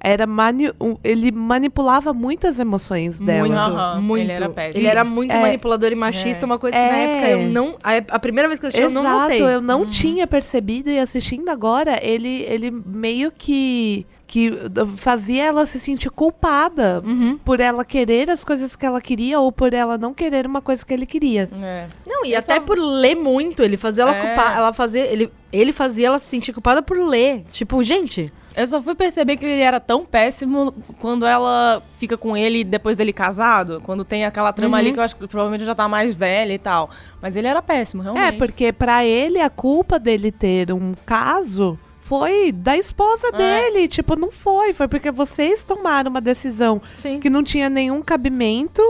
[0.00, 0.70] era mani
[1.02, 3.40] ele manipulava muitas emoções dela.
[3.48, 4.22] Muito, Aham, muito.
[4.22, 4.78] ele era péssimo.
[4.80, 5.40] Ele era muito É.
[5.40, 7.04] manipulador e machista, uma coisa que na É.
[7.04, 7.76] época eu não.
[7.82, 9.42] A, a primeira vez que eu assisti, eu não Exato, notei.
[9.42, 14.52] eu não tinha percebido e assistindo agora, ele, ele meio que, que
[14.96, 17.38] fazia ela se sentir culpada Uhum.
[17.38, 20.84] por ela querer as coisas que ela queria ou por ela não querer uma coisa
[20.84, 21.48] que ele queria.
[21.62, 21.86] É.
[22.06, 24.20] Não, e Eu até só- por ler muito, ele fazia ela É.
[24.26, 27.44] culpar, ela fazia, ele, ele fazia ela se sentir culpada por ler.
[27.50, 32.34] Tipo, gente, Eu só fui perceber que ele era tão péssimo quando ela fica com
[32.34, 33.82] ele depois dele casado.
[33.84, 34.80] Quando tem aquela trama Uhum.
[34.80, 36.88] ali que eu acho que provavelmente já tá mais velha e tal.
[37.20, 38.38] Mas ele era péssimo, É, realmente.
[38.38, 43.88] porque pra ele a culpa dele ter um caso foi da esposa dele.
[43.88, 44.72] Tipo, não foi.
[44.72, 47.18] Foi porque vocês tomaram uma decisão sim.
[47.18, 48.82] que não tinha nenhum cabimento.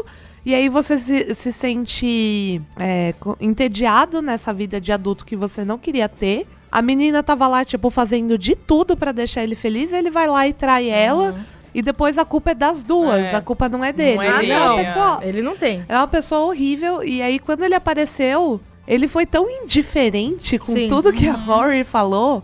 [0.44, 5.78] E aí você se, se sente é, entediado nessa vida de adulto que você não
[5.78, 6.46] queria ter.
[6.70, 9.92] A menina tava lá, tipo, fazendo de tudo pra deixar ele feliz.
[9.92, 11.40] Ele vai lá e trai ela.
[11.74, 13.20] E depois a culpa é das duas.
[13.20, 13.34] É.
[13.34, 14.20] A culpa não é dele.
[14.20, 14.84] é ele dele, é uma é.
[14.84, 15.84] pessoa Ele não tem.
[15.88, 17.02] é uma pessoa horrível.
[17.02, 20.88] E aí, quando ele apareceu, ele foi tão indiferente com Sim.
[20.88, 22.42] tudo que a Rory falou.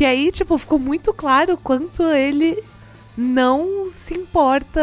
[0.00, 2.64] Que aí, tipo, ficou muito claro quanto ele
[3.14, 4.80] não se importa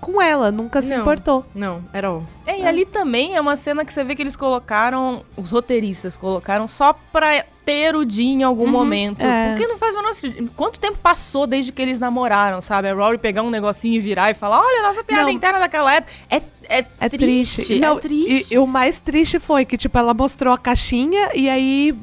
[0.00, 0.50] com ela.
[0.50, 1.02] Nunca se Não.
[1.02, 1.46] importou.
[1.54, 2.24] Não, era all.
[2.44, 6.16] É, e ali também é uma cena que você vê que eles colocaram, os roteiristas
[6.16, 9.20] colocaram só pra ter o Jim em algum momento.
[9.24, 9.50] é.
[9.50, 10.50] Porque não faz o menor sentido.
[10.56, 12.88] Quanto tempo passou desde que eles namoraram, sabe?
[12.88, 15.30] A Rory pegar um negocinho e virar e falar: olha, nossa piada Não.
[15.30, 16.12] interna daquela época.
[16.28, 17.56] É, é, É triste.
[17.56, 17.80] triste.
[17.80, 18.46] Não, é triste.
[18.50, 21.94] E, e o mais triste foi que, tipo, ela mostrou a caixinha e aí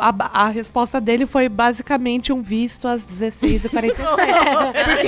[0.00, 3.92] a, a resposta dele foi basicamente um visto às 16h47.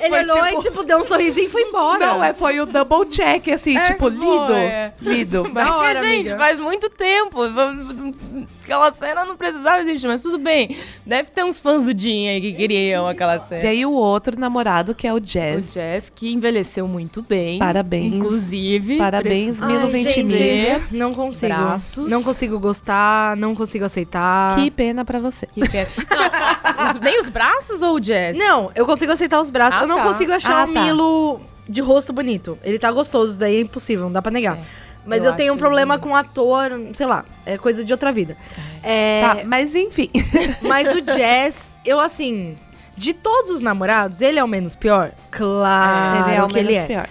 [0.00, 2.06] Ele Foi olhou tipo- e, tipo, deu um sorrisinho e foi embora.
[2.06, 4.52] Não, é, foi o double check, assim, tipo, lido.
[4.52, 4.92] é.
[5.00, 5.44] Lido.
[5.52, 6.36] Da hora, Porque, gente, amiga.
[6.38, 7.38] faz muito tempo.
[8.64, 10.76] Aquela cena não precisava existir, mas tudo bem.
[11.04, 13.68] Deve ter uns fãs do Jim aí que queriam aquela E cena.
[13.68, 15.74] aí o outro namorado, que é o O Jazz.
[15.74, 17.58] Jazz, que envelheceu muito bem.
[17.58, 18.14] Parabéns.
[18.14, 18.98] Inclusive.
[18.98, 20.82] Parabéns, precisa- Milo Ventimiglia.
[20.90, 21.46] não consigo.
[21.52, 22.08] Braços.
[22.10, 24.54] Não consigo gostar, não consigo aceitar.
[24.56, 25.46] Que pena pra você.
[25.46, 25.88] Que pena.
[26.78, 28.38] Não, os- nem os braços ou o Jazz?
[28.38, 29.80] Não, eu consigo aceitar os braços.
[29.80, 30.04] Ah, eu não tá.
[30.04, 30.82] consigo achar Ah, o tá.
[30.84, 32.58] Milo de rosto bonito.
[32.62, 34.58] Ele tá gostoso, daí é impossível, não dá pra negar.
[35.04, 38.12] Mas eu eu, tenho um problema ele- com ator, sei lá, é coisa de outra
[38.12, 38.36] vida.
[38.82, 40.10] É, Tá, mas enfim.
[40.62, 42.56] Mas o Jazz, eu assim,
[42.96, 45.12] de todos os namorados, ele é o menos pior?
[45.30, 46.86] Claro ele é o que ele menos é.
[46.86, 47.08] pior.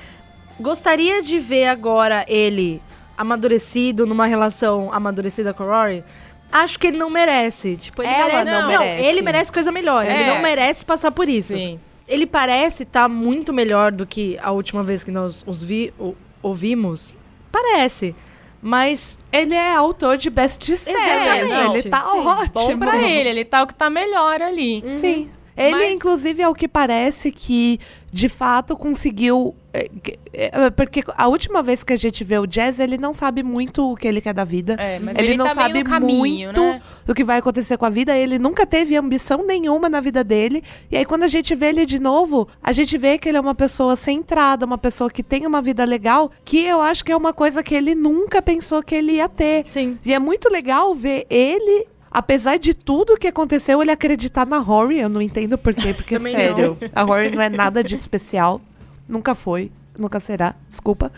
[0.60, 2.82] Gostaria de ver agora ele
[3.18, 6.04] amadurecido numa relação amadurecida com a Rory?
[6.52, 7.78] Acho que ele não merece.
[7.78, 8.52] Tipo, ele Ela merece.
[8.52, 9.06] não merece.
[9.06, 10.04] ele merece coisa melhor.
[10.06, 10.28] Ele É.
[10.28, 11.54] não merece passar por isso.
[11.56, 11.80] Sim.
[12.08, 16.14] Ele parece estar muito melhor do que a última vez que nós os vi, o-
[16.44, 17.16] ouvimos.
[17.52, 18.16] Parece.
[18.62, 21.02] Mas Ele é autor de best-seller.
[21.02, 21.78] Exatamente.
[21.80, 22.26] Ele tá Sim.
[22.28, 22.54] ótimo.
[22.54, 24.84] Bom pra ele, ele tá o que tá melhor ali.
[25.02, 25.32] Sim.
[25.58, 27.80] Ele, Mas- inclusive, é o que parece que,
[28.12, 29.56] de fato, conseguiu...
[29.74, 33.14] é, que- é, Porque a última vez que a gente vê o Jazz, ele não
[33.14, 34.74] sabe muito o que ele quer da vida.
[34.80, 36.82] É, mas ele, ele não tá sabe caminho, muito né?
[37.06, 38.16] do que vai acontecer com a vida.
[38.18, 40.62] Ele nunca teve ambição nenhuma na vida dele.
[40.90, 43.42] E aí, quando a gente vê ele de novo, a gente vê que ele é
[43.42, 47.16] uma pessoa centrada, uma pessoa que tem uma vida legal, que eu acho que é
[47.16, 49.64] uma coisa que ele nunca pensou que ele ia ter.
[49.68, 49.98] sim.
[50.06, 55.00] E é muito legal ver ele, apesar de tudo que aconteceu, ele acreditar na Rory.
[55.00, 58.60] Eu não entendo por quê, porque, sério, a Rory não é nada de especial.
[59.08, 61.12] Nunca foi, nunca será, desculpa.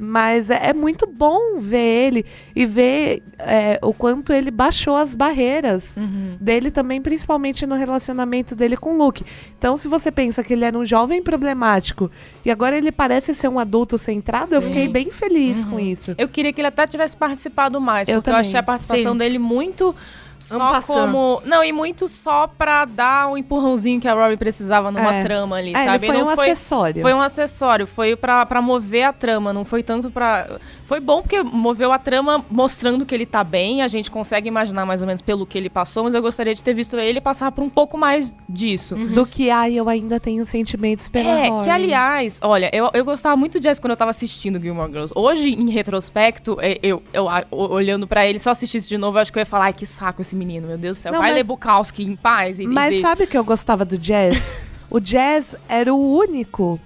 [0.00, 2.24] Mas é, é muito bom ver ele
[2.54, 5.96] e ver é, o quanto ele baixou as barreiras
[6.40, 9.24] dele também, principalmente no relacionamento dele com o Luke.
[9.58, 12.08] Então, se você pensa que ele era um jovem problemático
[12.44, 16.14] e agora ele parece ser um adulto centrado, eu fiquei bem feliz com isso.
[16.16, 18.48] Eu queria que ele até tivesse participado mais, Eu porque eu, também.
[18.48, 19.18] achei a participação Sim.
[19.18, 19.96] dele muito
[20.40, 21.40] só como.
[21.44, 25.22] Não, e muito só pra dar o empurrãozinho que a Rory precisava numa É.
[25.22, 26.06] trama ali, É, sabe?
[26.06, 27.02] foi não um foi, acessório.
[27.02, 30.58] Foi um acessório, foi pra, pra mover a trama, não foi tanto pra.
[30.86, 34.86] Foi bom porque moveu a trama mostrando que ele tá bem, a gente consegue imaginar
[34.86, 37.52] mais ou menos pelo que ele passou, mas eu gostaria de ter visto ele passar
[37.52, 38.94] por um pouco mais disso.
[38.94, 41.64] Do que, ai, eu ainda tenho sentimentos pela É, Rory.
[41.64, 45.12] que aliás, olha, eu, eu gostava muito de quando eu tava assistindo Gilmore Girls.
[45.14, 49.18] Hoje, em retrospecto, é, eu, eu, o- olhando pra ele, se eu assistisse de novo,
[49.18, 51.12] eu acho que eu ia falar, ai, que saco esse menino, meu Deus do céu.
[51.12, 53.06] Não, Vai mas- ler Bukowski em paz e, Mas deixa.
[53.08, 54.36] sabe o que eu gostava do Jazz?
[54.90, 56.78] o Jazz era o único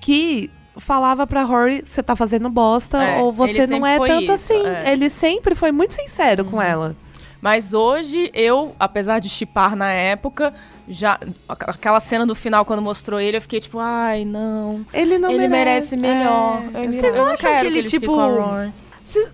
[0.00, 4.32] que falava pra Rory, você tá fazendo bosta, É, ou você não é tanto isso,
[4.32, 4.66] assim.
[4.66, 4.92] é.
[4.92, 6.94] Ele sempre foi muito sincero com ela.
[7.40, 10.52] Mas hoje, eu, apesar de chipar na época,
[10.88, 11.18] já.
[11.48, 14.84] aqu- Aquela cena do final, quando mostrou ele, eu fiquei tipo, ai, não.
[14.92, 16.62] Ele não ele merece, melhor.
[16.74, 16.84] É.
[16.84, 18.16] Ele- Vocês não acham que ele, tipo,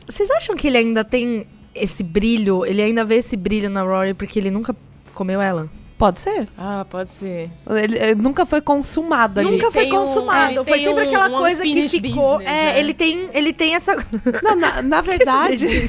[0.07, 2.65] vocês acham que ele ainda tem esse brilho?
[2.67, 4.75] Ele ainda vê esse brilho na Rory porque ele nunca
[5.15, 5.69] comeu ela?
[5.99, 6.49] Pode ser.
[6.59, 7.49] Ah, pode ser.
[7.71, 9.49] Ele, ele nunca foi consumado ali.
[9.53, 10.65] Nunca foi um- consumado.
[10.65, 12.39] foi sempre um- aquela um coisa que ficou.
[12.39, 12.81] business, é, né?
[12.81, 13.95] ele tem, ele tem essa.
[14.43, 15.65] Não, na, na verdade.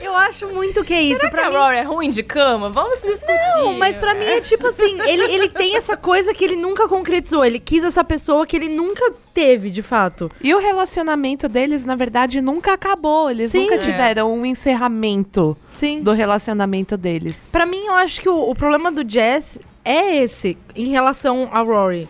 [0.00, 1.18] Eu acho muito que é isso.
[1.20, 2.70] Será pra que mim, a Rory é ruim de cama?
[2.70, 3.26] Vamos discutir.
[3.56, 6.86] Não, mas pra mim é tipo assim, ele, ele tem essa coisa que ele nunca
[6.88, 7.44] concretizou.
[7.44, 10.30] Ele quis essa pessoa que ele nunca teve, de fato.
[10.40, 13.30] E o relacionamento deles, na verdade, nunca acabou.
[13.30, 13.62] Eles Sim.
[13.62, 13.78] nunca É.
[13.78, 16.02] tiveram um encerramento Sim.
[16.02, 17.48] do relacionamento deles.
[17.50, 21.60] Pra mim, eu acho que o, o problema do Jess é esse, em relação a
[21.60, 22.08] Rory.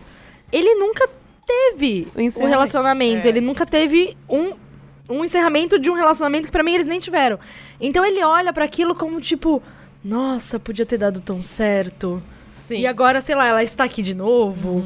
[0.51, 1.09] Ele nunca
[1.45, 3.25] teve O um relacionamento.
[3.25, 3.29] É.
[3.29, 4.51] Ele nunca teve um,
[5.09, 7.39] um encerramento de um relacionamento que pra mim eles nem tiveram.
[7.79, 9.61] Então ele olha pra aquilo como tipo,
[10.03, 12.21] nossa, podia ter dado tão certo.
[12.63, 12.79] Sim.
[12.79, 14.83] E agora, sei lá, ela está aqui de novo.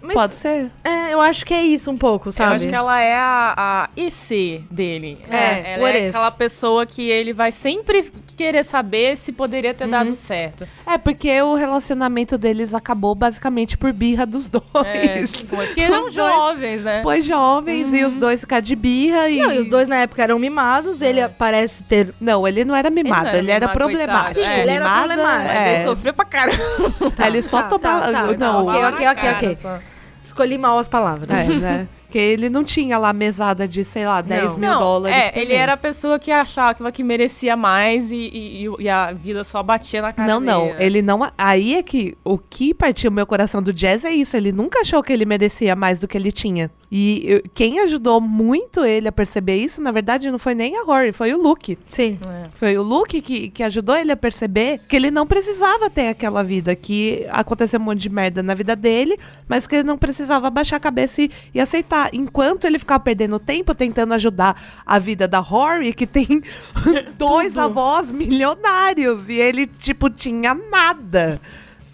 [0.00, 0.70] Mas Pode ser.
[0.84, 2.52] é, eu acho que é isso um pouco, sabe?
[2.52, 5.18] Eu acho que ela é a, a EC dele.
[5.28, 9.84] É, ela what é aquela pessoa que ele vai sempre querer saber se poderia ter
[9.84, 9.90] Uhum.
[9.90, 10.66] dado certo.
[10.86, 14.64] É, porque o relacionamento deles acabou basicamente por birra dos dois.
[14.84, 15.66] É, foi.
[15.66, 16.96] Porque eram Os dois- jovens, né?
[16.98, 19.38] Depois jovens e os dois ficar de birra e.
[19.38, 22.14] Não, e os dois na época eram mimados, ele parece ter.
[22.20, 24.40] Não, ele não era mimado, Ele ele, não era problemático.
[24.42, 25.74] Sim, ele era problemático, Mas é.
[25.74, 27.26] ele sofreu pra caramba.
[27.26, 28.00] ele só Tá, tomava.
[28.06, 29.54] tá, tá, não, tá, ok, Tava ok, ok, ok.
[29.56, 29.78] só.
[30.22, 31.28] Escolhi mal as palavras.
[31.30, 31.88] É, né?
[32.08, 34.58] Porque ele não tinha lá mesada de, sei lá, 10 Não.
[34.58, 35.14] mil Não, dólares.
[35.14, 35.60] É, ele mês.
[35.60, 40.00] era a pessoa que achava que merecia mais e, e- e- a vida só batia
[40.00, 40.60] na cara Não, não.
[40.64, 40.72] dele.
[40.78, 40.86] né?
[40.86, 41.30] Ele não.
[41.36, 44.34] Aí é que o que partiu o meu coração do jazz é isso.
[44.38, 46.70] Ele nunca achou que ele merecia mais do que ele tinha.
[46.90, 50.84] E eu- quem ajudou muito ele a perceber isso, na verdade, não foi nem a
[50.84, 51.76] Rory, foi o Luke.
[51.86, 52.18] Sim.
[52.54, 56.42] Foi o Luke que, que ajudou ele a perceber que ele não precisava ter aquela
[56.42, 60.48] vida, que aconteceu um monte de merda na vida dele, mas que ele não precisava
[60.48, 62.08] baixar a cabeça e, e aceitar.
[62.14, 66.42] Enquanto ele ficava perdendo tempo tentando ajudar a vida da Rory, que tem
[67.18, 71.40] dois avós milionários, e ele, tipo, tinha nada.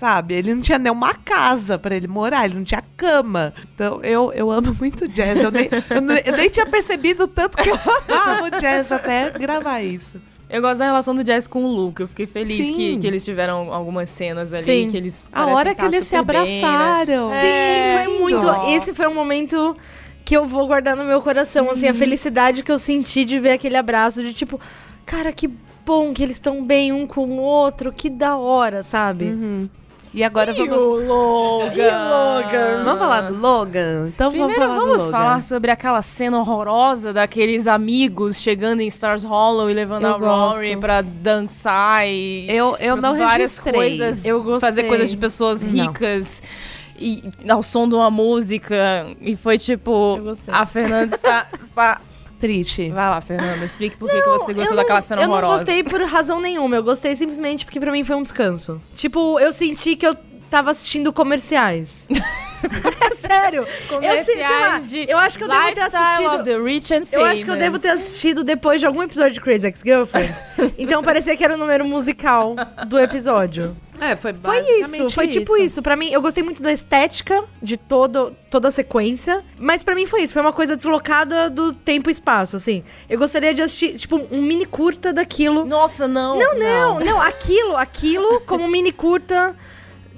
[0.05, 0.35] Sabe?
[0.35, 3.55] Ele não tinha nem uma casa pra ele morar, ele não tinha cama.
[3.75, 5.39] Então, eu, eu amo muito jazz.
[5.43, 8.93] Eu nem, eu nem, eu nem tinha percebido o tanto que eu amava o jazz
[8.93, 10.21] até gravar isso.
[10.51, 12.03] Eu gosto da relação do Jazz com o Luke.
[12.03, 14.91] Eu fiquei feliz que, que eles tiveram algumas cenas ali Sim.
[14.91, 15.25] que eles.
[15.33, 16.69] A hora que eles se super bem, né?
[16.69, 17.27] abraçaram.
[17.27, 18.47] Sim, É, foi muito.
[18.69, 19.75] Esse foi um momento
[20.23, 23.53] que eu vou guardar no meu coração, assim, a felicidade que eu senti de ver
[23.53, 24.61] aquele abraço, de tipo,
[25.07, 25.51] cara, que
[25.85, 29.27] bom que eles estão bem um com o outro, que da hora, sabe?
[30.17, 30.77] E agora E vamos.
[30.77, 32.85] o Logan.
[32.85, 34.09] Vamos falar do Logan?
[34.15, 35.11] Então Primeiro vamos falar vamos do Logan.
[35.19, 40.17] falar sobre aquela cena horrorosa daqueles amigos chegando em Stars Hollow e levando Eu a
[40.51, 40.79] Rory gosto.
[40.81, 43.73] pra dançar e Eu, eu não várias registrei.
[43.75, 44.61] coisas, Eu gostei.
[44.71, 45.73] fazer coisas de pessoas Não.
[45.89, 46.41] ricas
[46.97, 50.55] e ao som de uma música e foi tipo Eu gostei.
[50.55, 52.01] a Fernanda está, está...
[52.91, 55.83] Vai lá Fernanda explique por que que você gostou daquela cena eu horrorosa não gostei
[55.83, 56.77] por razão nenhuma.
[56.77, 58.81] Eu gostei simplesmente porque pra mim foi um descanso.
[58.97, 60.17] Tipo, eu senti que eu
[60.51, 62.07] tava assistindo comerciais.
[62.11, 63.67] é sério.
[63.91, 66.35] eu, sei, sei lá, comerciais de eu acho que eu devo ter assistido.
[66.35, 69.03] of the rich and Eu famous acho que eu devo ter assistido depois de algum
[69.03, 70.35] episódio de Crazy Ex-Girlfriend.
[70.79, 72.55] então parecia que era o número musical
[72.87, 73.77] do episódio.
[74.01, 75.81] É, foi Foi isso, foi tipo isso.
[75.81, 79.43] Pra mim, eu gostei muito da estética de todo, toda a sequência.
[79.59, 80.33] Mas pra mim foi isso.
[80.33, 82.83] Foi uma coisa deslocada do tempo e espaço, assim.
[83.09, 85.65] Eu gostaria de assistir, tipo, um mini curta daquilo.
[85.65, 87.21] nossa não Não, não, não.
[87.21, 89.55] Aquilo, aquilo como um mini curta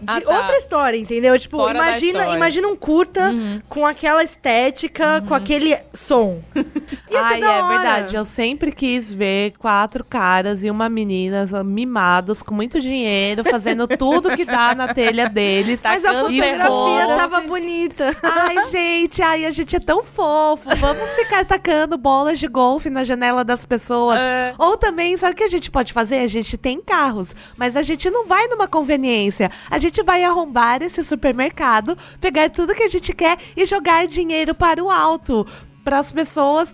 [0.01, 0.37] de Ah, tá.
[0.39, 1.39] outra história, entendeu?
[1.39, 2.27] Tipo, Fora imagina.
[2.29, 2.35] Uhum.
[2.35, 3.33] imagina um curta
[3.69, 6.41] com aquela estética, com aquele som.
[7.11, 8.17] Ia Ai, é verdade.
[8.17, 14.37] Eu sempre quis ver quatro caras e uma menina mimados com muito dinheiro, fazendo tudo
[14.37, 15.81] que dá na telha deles.
[15.83, 18.17] Mas a fotografia tava bonita.
[18.23, 20.69] Ai, gente, ai, a gente é tão fofo.
[20.77, 24.19] Vamos ficar tacando bolas de golfe na janela das pessoas.
[24.21, 24.55] É.
[24.59, 26.19] Ou também, sabe o que a gente pode fazer?
[26.19, 29.51] A gente tem carros, mas a gente não vai numa conveniência.
[29.71, 34.55] A gente vai arrombar esse supermercado, pegar tudo que a gente quer e jogar dinheiro
[34.55, 35.47] para o alto.
[35.85, 36.73] Para as pessoas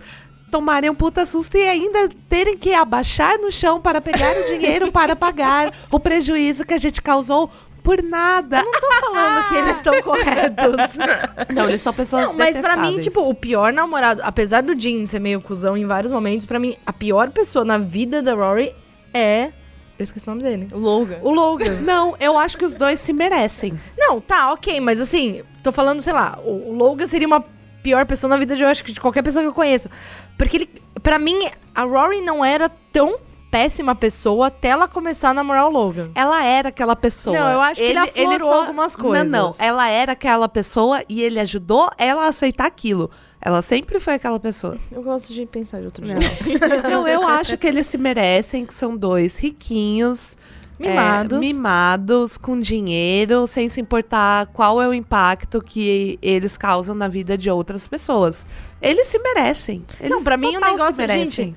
[0.49, 4.91] tomarem um puta susto e ainda terem que abaixar no chão para pegar o dinheiro
[4.91, 7.49] para pagar o prejuízo que a gente causou
[7.83, 8.63] por nada.
[8.63, 8.71] Tô
[9.01, 10.97] falando que eles estão corretos.
[11.53, 15.05] Não, eles são pessoas Não, mas pra mim, tipo, o pior namorado, apesar do Jim
[15.05, 18.73] ser meio cuzão em vários momentos, pra mim, a pior pessoa na vida da Rory
[19.13, 19.51] é.
[20.03, 20.67] Eu esqueci o nome dele.
[20.73, 21.79] o Logan O Logan.
[21.81, 23.79] Não, eu acho que os dois se merecem.
[23.97, 27.43] Não, tá, ok, mas assim, tô falando, sei lá, o, o Logan seria uma
[27.81, 29.89] pior pessoa na vida de, eu acho que de qualquer pessoa que eu conheço.
[30.37, 30.69] Porque ele,
[31.01, 33.17] pra mim, a Rory não era tão
[33.49, 36.09] péssima pessoa até ela começar a namorar o Logan.
[36.15, 37.37] Ela era aquela pessoa.
[37.37, 39.29] Não, eu acho que ele aflorou algumas coisas.
[39.29, 39.55] Não, não.
[39.59, 43.11] Ela era aquela pessoa e ele ajudou ela a aceitar aquilo.
[43.45, 44.77] Ela sempre foi aquela pessoa.
[44.89, 46.21] Eu gosto de pensar de outro jeito.
[46.89, 50.37] Não, eu acho que eles se merecem, que são dois riquinhos.
[50.79, 51.37] Mimados.
[51.37, 57.07] é, mimados, com dinheiro, sem se importar qual é o impacto que eles causam na
[57.07, 58.47] vida de outras pessoas.
[58.81, 59.85] Eles se merecem.
[59.99, 61.55] Eles Não, pra mim o negócio, gente,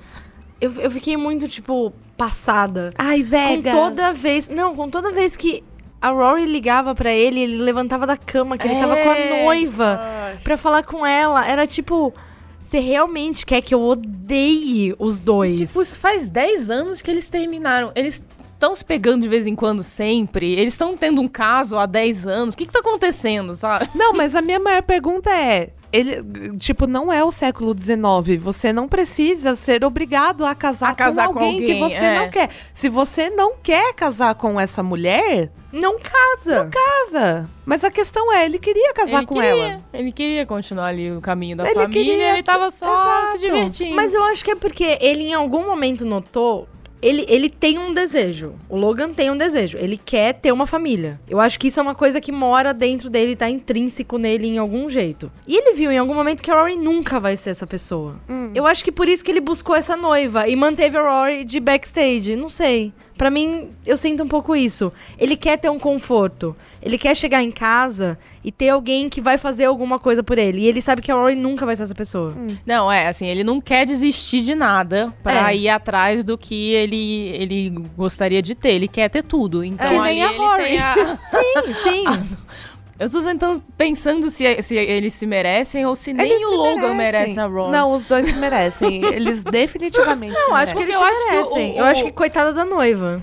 [0.61, 2.93] eu, eu fiquei muito, tipo, passada.
[2.97, 3.71] Ai, Com Vega.
[3.71, 4.49] toda vez.
[4.49, 5.63] Não, com toda vez que
[6.01, 9.43] a Rory ligava pra ele, ele levantava da cama, que ele tava com a É.
[9.43, 10.01] noiva
[10.43, 11.45] pra falar com ela.
[11.47, 12.13] Era tipo.
[12.59, 15.57] Você realmente quer que eu odeie os dois?
[15.57, 17.91] Tipo, isso faz 10 anos que eles terminaram.
[17.95, 18.21] Eles
[18.53, 20.53] estão se pegando de vez em quando sempre.
[20.53, 22.55] Eles estão tendo um caso há 10 anos.
[22.55, 23.87] O que, que tá acontecendo, sabe?
[23.95, 25.69] Não, mas a minha maior pergunta é.
[25.91, 28.41] Ele, tipo, não é o século XIX.
[28.41, 32.05] Você não precisa ser obrigado a casar, A casar com, com alguém que alguém, você
[32.05, 32.19] é.
[32.19, 32.49] não quer.
[32.73, 36.69] Se você não quer casar com essa mulher, não casa.
[36.71, 37.49] casa.
[37.65, 39.81] Mas a questão é, ele queria casar ele com queria, ela.
[39.93, 42.03] Ele queria continuar ali o caminho da Ele família.
[42.03, 43.31] queria- Ele tava só Exato.
[43.33, 43.95] se divertindo.
[43.95, 46.67] Mas eu acho que é porque ele em algum momento notou.
[47.01, 48.55] Ele, ele tem um desejo.
[48.69, 49.77] O Logan tem um desejo.
[49.77, 51.19] Ele quer ter uma família.
[51.29, 54.57] Eu acho que isso é uma coisa que mora dentro dele, tá intrínseco nele em
[54.57, 55.31] algum jeito.
[55.47, 58.15] E ele viu em algum momento que a Rory nunca vai ser essa pessoa.
[58.55, 61.59] Eu acho que por isso que ele buscou essa noiva e manteve a Rory de
[61.59, 62.35] backstage.
[62.35, 62.91] Não sei.
[63.17, 64.91] Pra mim, eu sinto um pouco isso.
[65.17, 66.55] Ele quer ter um conforto.
[66.81, 70.61] Ele quer chegar em casa e ter alguém que vai fazer alguma coisa por ele.
[70.61, 72.35] E ele sabe que a Rory nunca vai ser essa pessoa.
[72.65, 75.55] Não, é assim, ele não quer desistir de nada pra É.
[75.57, 78.73] ir atrás do que ele, ele gostaria de ter.
[78.73, 79.63] Ele quer ter tudo.
[79.63, 80.63] Então Que nem aí a ele Rory.
[80.65, 82.03] tem a- Sim, sim.
[82.99, 86.55] Eu tô tentando pensando se, se eles se merecem ou se nem Eles o se
[86.55, 86.95] Logan merecem.
[86.95, 87.71] merece a Rory.
[87.71, 89.05] Não, os dois se merecem.
[89.05, 91.05] Eles definitivamente Não, se acho que merecem.
[91.05, 91.73] eles Porque se eu que o- merecem.
[91.73, 93.21] o- Eu acho que coitada da noiva.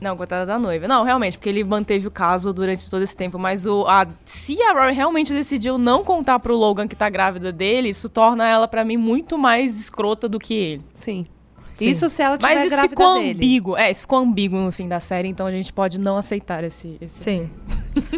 [0.00, 0.86] Não, coitada da noiva.
[0.86, 3.38] Não, realmente, porque ele manteve o caso durante todo esse tempo.
[3.38, 7.50] Mas o, a, se a Rory realmente decidiu não contar pro Logan que tá grávida
[7.50, 10.82] dele, isso torna ela, pra mim, muito mais escrota do que ele.
[10.94, 11.26] Sim.
[11.78, 11.88] Sim.
[11.88, 13.30] Isso se ela tiver Mas isso ficou dele.
[13.32, 13.76] ambíguo.
[13.76, 16.96] É, isso ficou ambíguo no fim da série, então a gente pode não aceitar esse.
[17.00, 17.18] esse...
[17.22, 17.50] Sim.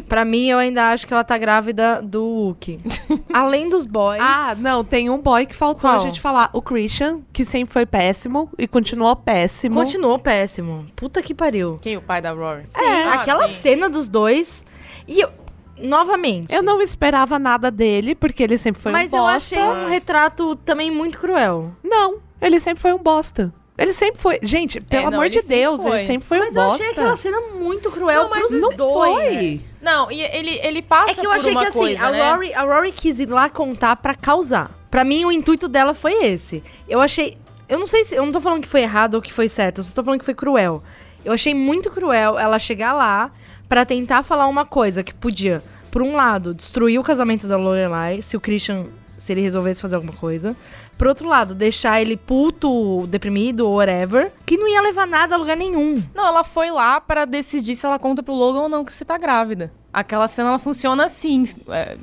[0.08, 2.80] pra mim, eu ainda acho que ela tá grávida do Wookie.
[3.32, 4.20] Além dos boys.
[4.22, 5.96] Ah, não, tem um boy que faltou Qual?
[5.96, 6.50] a gente falar.
[6.52, 9.74] O Christian, que sempre foi péssimo e continuou péssimo.
[9.74, 10.86] continuou péssimo.
[10.96, 11.78] Puta que pariu.
[11.80, 11.96] Quem?
[11.96, 12.62] O pai da Rory?
[12.76, 13.54] É, Ah, aquela sim.
[13.54, 14.64] cena dos dois.
[15.06, 15.30] E eu,
[15.78, 16.52] novamente.
[16.52, 19.36] Eu não esperava nada dele, porque ele sempre foi mas um eu bosta.
[19.36, 21.72] achei um retrato também muito cruel.
[21.82, 23.52] Não, ele sempre foi um bosta.
[23.76, 24.40] Ele sempre foi.
[24.42, 25.98] Gente, pelo não, amor de Deus, foi.
[25.98, 26.74] ele sempre foi Mas um eu bosta.
[26.82, 29.14] achei aquela cena muito cruel Não, mas pros não dois.
[29.60, 29.60] foi.
[29.80, 32.10] Não, e ele, ele passa É que eu por achei uma que assim, coisa, a,
[32.10, 32.32] né?
[32.32, 34.72] Rory, a Rory quis ir lá contar pra causar.
[34.90, 36.60] Pra mim, o intuito dela foi esse.
[36.88, 37.36] Eu achei.
[37.68, 38.16] Eu não sei se.
[38.16, 40.18] Eu não tô falando que foi errado ou que foi certo, eu só tô falando
[40.18, 40.82] que foi cruel.
[41.24, 43.30] Eu achei muito cruel ela chegar lá
[43.68, 48.22] pra tentar falar uma coisa que podia, por um lado, destruir o casamento da Lorelai,
[48.22, 48.86] se o Christian.
[49.18, 50.56] Se ele resolvesse fazer alguma coisa.
[50.96, 55.56] Por outro lado, deixar ele puto, deprimido whatever, que não ia levar nada a lugar
[55.56, 56.02] nenhum.
[56.14, 59.04] Não, ela foi lá pra decidir se ela conta pro Logan ou não que você
[59.04, 59.72] tá grávida.
[59.92, 61.44] Aquela cena, ela funciona assim.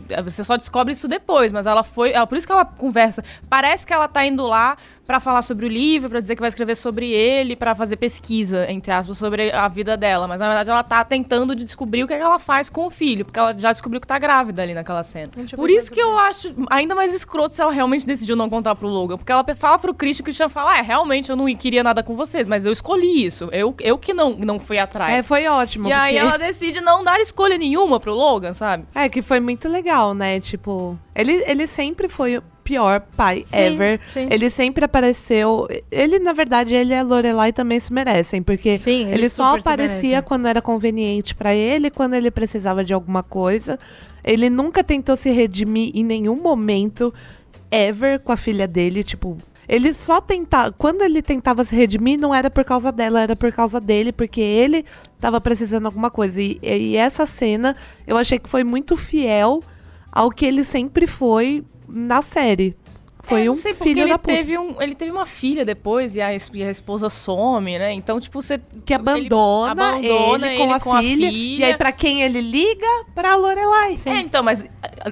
[0.10, 2.12] É, você só descobre isso depois, mas ela foi...
[2.12, 3.24] Ela, por isso que ela conversa.
[3.50, 4.76] Parece que ela tá indo lá
[5.06, 8.70] pra falar sobre o livro, pra dizer que vai escrever sobre ele, pra fazer pesquisa,
[8.72, 10.28] entre aspas, sobre a vida dela.
[10.28, 12.88] Mas, na verdade, ela tá tentando de descobrir o que, é que ela faz com
[12.88, 15.30] o filho, porque ela já descobriu que tá grávida ali naquela cena.
[15.56, 18.88] Por isso que eu acho ainda mais escroto se ela realmente decidiu não contar pro
[18.88, 19.18] Logan.
[19.18, 22.16] Porque ela fala pro Christian, o Christian fala, é, realmente eu não queria nada com
[22.16, 23.48] vocês, mas eu escolhi isso.
[23.52, 25.14] Eu, eu que não, não fui atrás.
[25.14, 25.88] É, foi ótimo.
[25.88, 28.86] e aí porque- ela decide não dar escolha nenhuma pro Logan, sabe?
[28.96, 30.40] É, que foi muito legal, né?
[30.40, 34.00] Tipo, ele, ele sempre foi pior pai Sim, ever.
[34.08, 34.28] sim.
[34.30, 35.68] Ele sempre apareceu.
[35.92, 40.22] Ele, na verdade, ele e a Lorelai também se merecem, porque Sim, ele só aparecia
[40.24, 43.80] quando era conveniente pra ele, quando ele precisava de alguma coisa.
[44.24, 47.14] Ele nunca tentou se redimir em nenhum momento,
[47.72, 49.04] ever, com a filha dele.
[49.04, 49.38] Tipo,
[49.70, 50.72] ele só tentava.
[50.72, 54.42] Quando ele tentava se redimir, não era por causa dela, era por causa dele, porque
[54.42, 54.84] ele
[55.20, 56.42] tava precisando de alguma coisa.
[56.42, 57.76] E, e essa cena
[58.08, 59.62] eu achei que foi muito fiel
[60.12, 62.76] ao que ele sempre foi na série.
[63.24, 64.36] Foi É, um sei, filho ele da puta.
[64.36, 67.92] Teve um, ele teve uma filha depois e a, e a esposa some, né?
[67.92, 68.62] Então, tipo, você.
[68.86, 71.66] que abandona, abandona ele, com, ele a, com a filha, filha.
[71.66, 72.86] E aí, pra quem ele liga?
[73.16, 73.96] Pra Lorelai.
[74.06, 74.64] É, então, mas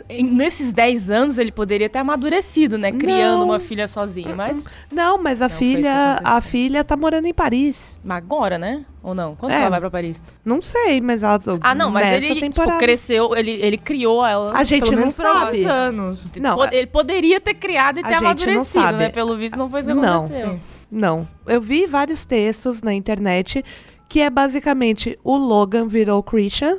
[0.07, 2.91] em- nesses 10 anos ele poderia ter amadurecido, né?
[2.91, 3.45] Criando Não.
[3.45, 4.35] uma filha sozinho.
[4.35, 7.99] Mas, Não, mas a Não filha, a filha tá morando em Paris.
[8.07, 8.85] agora, né?
[9.03, 9.35] Ou não?
[9.35, 9.59] Quando É.
[9.59, 10.21] ela vai pra Paris?
[10.45, 12.79] Não sei, mas ela Ah, não, mas ele tipo, temporada.
[12.79, 14.57] cresceu, ele, ele criou ela.
[14.57, 15.65] A gente Pelo não sabe.
[15.65, 16.31] anos.
[16.39, 18.97] Não, ele poderia ter criado e a ter gente não amadurecido, sabe.
[18.97, 19.09] né?
[19.09, 20.25] Pelo visto, não foi isso que Não.
[20.25, 20.59] aconteceu.
[20.89, 21.27] Não.
[21.45, 23.63] Eu vi vários textos na internet
[24.07, 26.77] que é basicamente o Logan virou o Christian,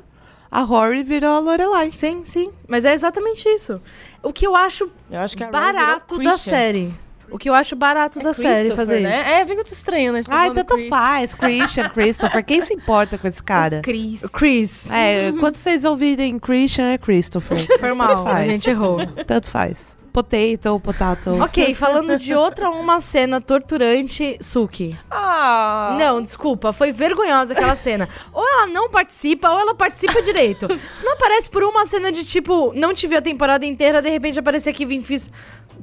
[0.51, 1.91] a Rory virou a Lorelai.
[1.91, 2.51] Sim, sim.
[2.67, 3.81] Mas é exatamente isso.
[4.23, 6.95] O que eu acho Eu acho que barato da série.
[7.35, 9.21] O que eu acho barato É da série fazer né?
[9.21, 9.29] isso.
[9.29, 10.19] É, bem que eu tô estranhando.
[10.19, 10.89] gente tá Ai, tanto Chris.
[10.89, 11.35] faz.
[11.35, 12.45] Christian, Christopher.
[12.45, 13.81] Quem se importa com esse cara?
[13.83, 14.23] Chris.
[14.23, 14.89] O Chris.
[14.89, 17.59] É, quando vocês ouvirem Christian, é Christopher.
[17.81, 18.99] Foi mal, Tanto a gente errou.
[19.27, 19.97] Tanto faz.
[20.13, 21.43] Potato, potato.
[21.43, 24.97] ok, falando de outra uma cena torturante, Suki.
[25.11, 25.97] Ah.
[25.99, 28.09] Não, desculpa, foi vergonhosa aquela cena.
[28.33, 30.69] Ou ela não participa, ou ela participa direito.
[30.95, 34.09] Se não aparece por uma cena de tipo, não te vi a temporada inteira, de
[34.09, 35.33] repente aparecer aqui, vim, fiz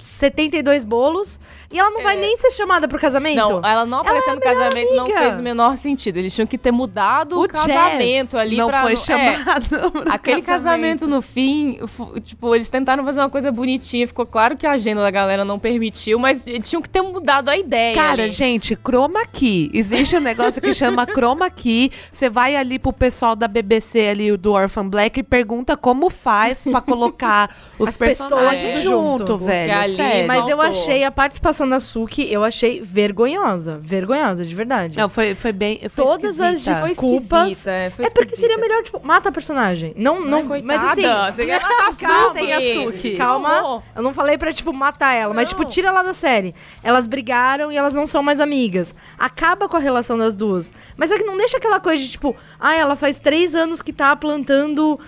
[0.01, 1.39] 72 bolos,
[1.71, 3.35] e ela não vai nem ser chamada pro casamento.
[3.37, 5.19] Não, ela não apareceu é no melhor casamento, não amiga.
[5.19, 6.17] fez o menor sentido.
[6.17, 8.83] Eles tinham que ter mudado o, o casamento ali não pra.
[8.83, 9.91] foi é, chamado.
[9.91, 11.79] pro Aquele casamento no fim,
[12.23, 14.07] tipo, eles tentaram fazer uma coisa bonitinha.
[14.07, 17.49] Ficou claro que a agenda da galera não permitiu, mas eles tinham que ter mudado
[17.49, 17.93] a ideia.
[17.95, 18.31] Cara, ali.
[18.31, 19.69] gente, chroma key.
[19.73, 21.91] Existe um negócio que chama chroma key.
[22.11, 26.59] Você vai ali pro pessoal da BBC ali, do Orphan Black, e pergunta como faz
[26.63, 29.73] pra colocar os As personagens junto, junto, velho.
[29.73, 30.27] ali- sério.
[30.27, 33.79] Mas eu achei a participação da Suki, eu achei vergonhosa.
[33.81, 34.97] Vergonhosa, de verdade.
[34.97, 35.79] Não, foi, foi bem.
[35.89, 36.79] Foi Todas as esquisita.
[36.79, 37.47] Foi desculpas.
[37.47, 39.93] esquisita, é, foi é porque seria melhor, tipo, mata a personagem.
[39.95, 43.15] Não, não, Ai, mas assim, Você quer matar a Suki.
[43.15, 43.83] Calma.
[43.95, 46.53] Eu não falei pra, tipo, matar ela, mas, tipo, tira ela da série.
[46.83, 48.93] Elas brigaram e elas não são mais amigas.
[49.17, 50.71] Acaba com a relação das duas.
[50.95, 53.93] Mas só que não deixa aquela coisa de, tipo, ah, ela faz três anos que
[53.93, 54.99] tá plantando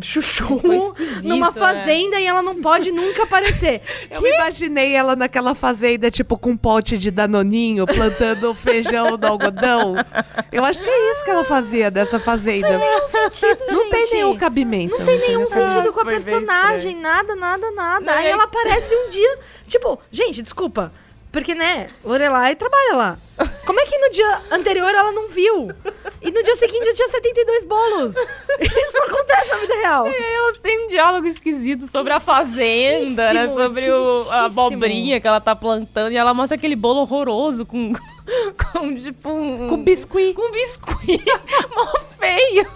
[0.00, 0.60] chuchu
[1.24, 1.52] numa né?
[1.52, 3.80] fazenda e ela não pode nunca aparecer.
[4.10, 9.94] Eu imaginei ela naquela fazenda, tipo, com um pote de danoninho, plantando feijão no algodão.
[10.52, 12.78] Eu acho que é isso que ela fazia dessa fazenda.
[12.78, 14.14] Não sentido, Não tem gente.
[14.14, 14.98] nenhum cabimento.
[14.98, 18.04] Não tem nenhum sentido com a personagem, nada, nada, nada.
[18.04, 20.92] Não, Aí é- ela aparece um dia, tipo, gente, desculpa,
[21.32, 23.18] porque, né, Lorelai trabalha lá.
[23.64, 25.70] Como é que no dia anterior ela não viu?
[26.22, 28.14] E no dia seguinte já tinha 72 bolos.
[28.60, 30.06] Isso não acontece na vida real.
[30.06, 33.48] E aí elas têm um diálogo esquisito sobre a fazenda, né?
[33.48, 36.12] Sobre o, a abobrinha que ela tá plantando.
[36.12, 37.92] E ela mostra aquele bolo horroroso com,
[38.72, 39.68] com tipo um...
[39.68, 40.34] Com biscuit.
[40.34, 41.24] Com biscuit.
[41.74, 41.86] Mó
[42.18, 42.66] feio.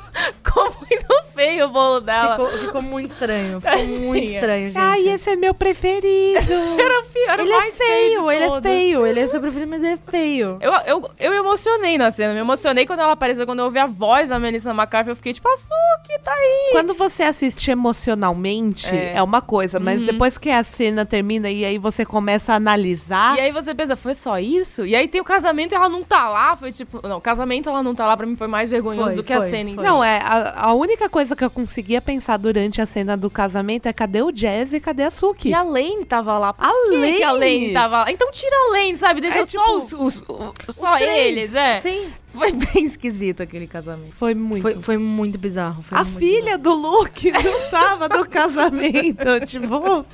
[0.42, 2.36] Ficou muito feio o bolo dela.
[2.36, 3.60] Ficou, ficou muito estranho.
[3.60, 4.78] Ficou muito estranho, gente.
[4.78, 6.52] Ai, esse é meu preferido.
[6.78, 9.06] Era o pior, era ele é mais feio, feio, de ele é feio.
[9.06, 10.53] Ele é seu preferido, mas ele é feio.
[10.61, 12.32] Eu, eu, eu me emocionei na cena.
[12.34, 15.11] Me emocionei quando ela apareceu, quando eu ouvi a voz da Melissa McCarthy.
[15.11, 16.68] Eu fiquei tipo, Açuki, tá aí.
[16.72, 19.14] Quando você assiste emocionalmente, É.
[19.16, 23.36] é, uma coisa, mas depois que a cena termina e aí você começa a analisar.
[23.36, 24.84] E aí você pensa, foi só isso?
[24.86, 26.57] E aí tem o casamento e ela não tá lá.
[26.57, 27.07] Foi tipo.
[27.07, 29.32] Não, o casamento ela não tá lá, pra mim foi mais vergonhoso Foi, do que
[29.32, 29.84] a foi, cena em si.
[29.84, 30.18] Não, é.
[30.22, 34.22] A, a única coisa que eu conseguia pensar durante a cena do casamento é cadê
[34.22, 35.48] o Jazz e cadê a Suki?
[35.50, 36.52] E a Lane tava lá.
[36.52, 37.22] Por A Lane?
[37.22, 38.11] a Lane tava lá?
[38.12, 39.20] Então tira a Lane, sabe?
[39.20, 40.24] Deixa É, só tipo, os- os-
[40.70, 41.80] só eles, é.
[41.80, 42.12] Sim.
[42.32, 44.14] Foi bem esquisito aquele casamento.
[44.14, 44.62] Foi muito.
[44.62, 45.82] Foi, foi muito bizarro.
[45.82, 50.05] foi a muito filha do Luke não tava no casamento, tipo.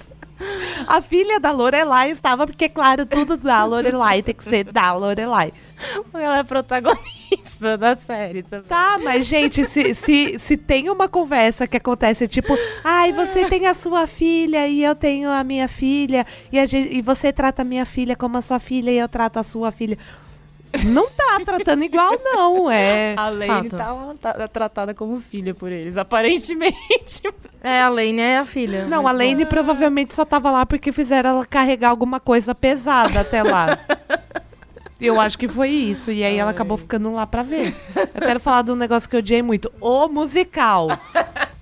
[0.86, 5.52] A filha da Lorelai estava, porque, claro, tudo da Lorelai tem que ser da Lorelai.
[6.14, 8.66] Ela é protagonista da série também.
[8.66, 13.66] Tá, mas, gente, se, se, se tem uma conversa que acontece, tipo, ai, você tem
[13.66, 17.62] a sua filha e eu tenho a minha filha, e, a gente, e você trata
[17.62, 19.98] a minha filha como a sua filha e eu trato a sua filha.
[20.84, 22.70] Não tá tratando igual, não.
[22.70, 23.14] É.
[23.16, 27.22] A Lane tá, tá tratada como filha por eles, aparentemente.
[27.62, 28.86] É, a Lane é a filha.
[28.86, 33.42] Não, a Lane provavelmente só tava lá porque fizeram ela carregar alguma coisa pesada até
[33.42, 33.78] lá.
[35.00, 36.10] Eu acho que foi isso.
[36.10, 37.74] E aí ela acabou ficando lá pra ver.
[38.14, 39.72] Eu quero falar de um negócio que eu odiei muito.
[39.80, 40.88] O musical.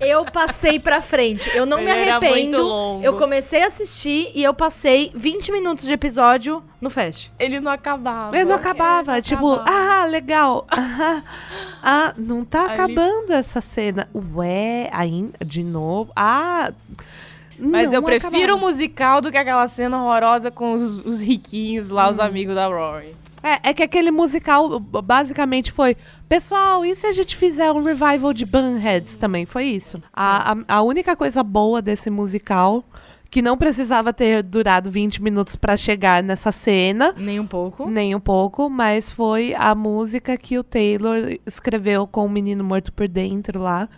[0.00, 1.50] Eu passei pra frente.
[1.54, 2.34] Eu não me Ele era arrependo.
[2.58, 3.04] muito longo.
[3.04, 7.30] Eu comecei a assistir e eu passei 20 minutos de episódio no Fest.
[7.38, 8.34] Ele não acabava.
[8.36, 9.12] Ele não acabava.
[9.12, 10.02] Ele não tipo, acabava.
[10.02, 10.66] ah, legal.
[10.70, 11.22] Ah,
[11.82, 14.08] ah, não tá Ali- acabando essa cena.
[14.36, 15.32] Ué, ainda?
[15.44, 16.10] De novo?
[16.16, 16.72] Ah.
[17.58, 18.58] Mas não eu prefiro o acabava.
[18.60, 22.10] musical do que aquela cena horrorosa com os, os riquinhos lá, Hum.
[22.10, 23.16] os amigos da Rory.
[23.42, 25.96] É, é que aquele musical basicamente foi.
[26.28, 29.46] Pessoal, e se a gente fizer um revival de Bunheads também?
[29.46, 30.02] Foi isso.
[30.12, 32.84] A, a, a única coisa boa desse musical,
[33.30, 37.88] que não precisava ter durado 20 minutos pra chegar nessa cena, Nem um pouco.
[37.88, 42.92] nem um pouco, mas foi a música que o Taylor escreveu com o menino morto
[42.92, 43.88] por dentro lá.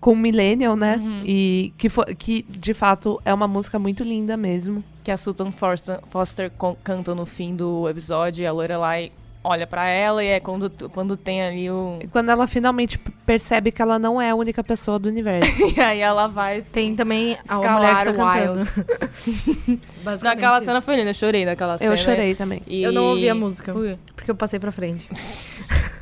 [0.00, 1.00] Com o Millennial, né?
[1.24, 4.84] E que, foi, que, de fato, é uma música muito linda mesmo.
[5.04, 6.50] Que a Sutton Foster, Foster
[6.82, 9.12] canta no fim do episódio e a Lorelai
[9.46, 11.98] olha pra ela e é quando, quando tem ali o...
[12.10, 12.96] Quando ela finalmente
[13.26, 15.50] percebe que ela não é a única pessoa do universo.
[15.76, 16.62] E aí ela vai...
[16.62, 18.32] Tem também a mulher que tá.
[20.02, 20.64] Basicamente Naquela isso.
[20.64, 21.92] cena foi linda, eu chorei naquela cena.
[21.92, 22.62] Eu chorei também.
[22.66, 23.74] E- Eu não ouvi a música.
[24.16, 25.06] Porque eu passei pra frente.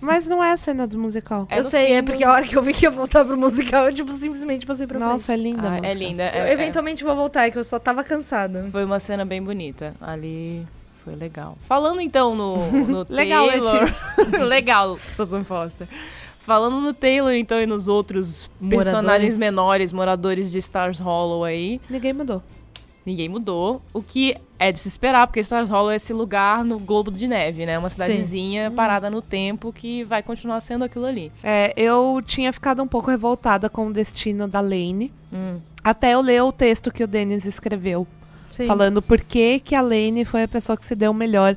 [0.00, 1.46] Mas não é a cena do musical.
[1.50, 3.36] É eu sei, fim é porque a hora que eu vi que ia voltar pro
[3.36, 5.42] musical, eu, tipo, simplesmente passei pra Nossa, é frente.
[5.42, 6.22] linda a Ah, é linda.
[6.34, 8.68] Eu é- é- eventualmente vou voltar, é que eu só tava cansada.
[8.70, 9.94] Foi uma cena bem bonita.
[10.00, 10.64] Ali
[11.04, 11.58] foi legal.
[11.66, 13.90] Falando então no, no Legal, né, Taylor.
[14.46, 15.88] legal, Susan Foster.
[16.40, 18.90] Falando no Taylor, então, e nos outros Moradores.
[18.92, 22.42] personagens menores, moradores de Stars Hollow aí, Ninguém mudou.
[23.08, 23.80] Ninguém mudou.
[23.92, 27.26] O que é de se esperar, porque Stars Hollow é esse lugar no Globo de
[27.26, 27.78] Neve, né?
[27.78, 31.32] Uma cidadezinha parada no tempo que vai continuar sendo aquilo ali.
[31.42, 35.12] É, eu tinha ficado um pouco revoltada com o destino da Lane.
[35.32, 35.58] Hum.
[35.82, 38.06] Até eu ler o texto que o Denis escreveu.
[38.50, 38.66] Sim.
[38.66, 41.56] Falando por que, que a Lane foi a pessoa que se deu melhor.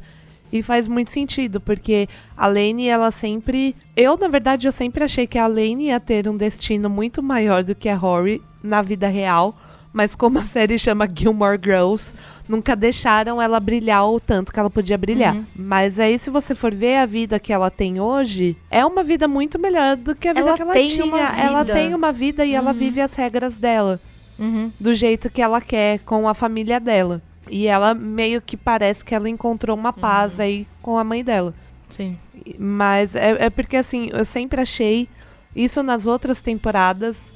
[0.53, 3.73] E faz muito sentido, porque a Lane, ela sempre.
[3.95, 7.63] Eu, na verdade, eu sempre achei que a Lane ia ter um destino muito maior
[7.63, 9.55] do que a Rory na vida real.
[9.93, 12.15] Mas como a série chama Gilmore Girls,
[12.47, 15.35] nunca deixaram ela brilhar o tanto que ela podia brilhar.
[15.35, 15.45] Uhum.
[15.55, 19.27] Mas aí, se você for ver a vida que ela tem hoje, é uma vida
[19.27, 21.27] muito melhor do que a vida Ela que ela tem tinha.
[21.37, 23.99] Ela tem uma vida e ela vive as regras dela
[24.39, 24.71] Uhum.
[24.79, 27.21] do jeito que ela quer com a família dela.
[27.49, 31.53] E ela meio que parece que ela encontrou uma paz aí com a mãe dela.
[31.89, 32.17] Sim.
[32.57, 35.07] Mas é, é porque assim, eu sempre achei
[35.55, 37.33] isso nas outras temporadas.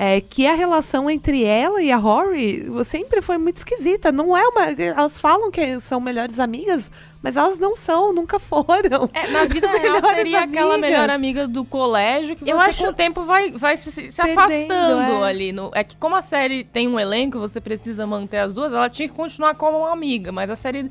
[0.00, 4.12] É que a relação entre ela e a Rory sempre foi muito esquisita.
[4.12, 4.70] Não é uma.
[4.70, 6.88] Elas falam que são melhores amigas,
[7.20, 9.10] mas elas não são, nunca foram.
[9.12, 10.90] É, na vida real seria aquela amigas.
[10.92, 14.02] melhor amiga do colégio que Eu você acho- com o tempo vai, vai se, se
[14.16, 15.28] Perdendo, afastando é.
[15.28, 15.50] ali.
[15.50, 18.88] No, é que como a série tem um elenco, você precisa manter as duas, ela
[18.88, 20.88] tinha que continuar como uma amiga, mas a série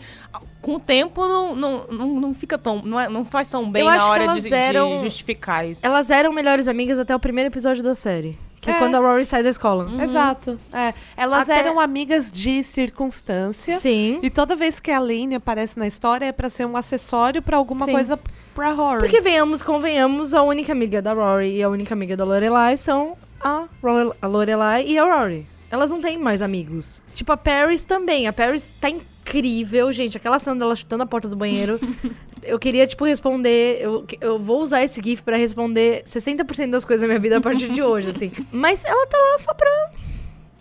[0.62, 2.82] com o tempo não, não, não, não fica tão.
[2.82, 5.04] Não, é- não faz tão bem Eu acho na que hora elas de, eram- de
[5.04, 5.80] justificar isso.
[5.82, 8.38] Elas eram melhores amigas até o primeiro episódio da série.
[8.72, 9.90] Que é, quando a Rory sai da escola.
[10.04, 10.60] Exato.
[10.74, 10.94] É.
[11.16, 13.80] Elas Até- eram amigas de circunstância.
[13.80, 14.20] Sim.
[14.22, 17.58] E toda vez que a Lane aparece na história é pra ser um acessório pra
[17.58, 17.92] alguma Sim.
[17.94, 18.20] coisa
[18.54, 19.00] pra Rory.
[19.02, 23.16] Porque venhamos, convenhamos, a única amiga da Rory e a única amiga da Lorelai são
[23.40, 25.46] a, Ro- a Lorelai e a Rory.
[25.70, 27.02] Elas não têm mais amigos.
[27.14, 28.28] Tipo, a Paris também.
[28.28, 28.90] A Paris tá
[29.28, 30.18] incrível, gente.
[30.18, 31.80] Aquela cena dela chutando a porta do banheiro.
[32.44, 33.80] eu queria, tipo, responder.
[33.82, 37.42] Eu, eu vou usar esse GIF pra responder 60% das coisas da minha vida a
[37.42, 38.32] partir de hoje, assim.
[38.52, 39.92] Mas ela tá lá só pra.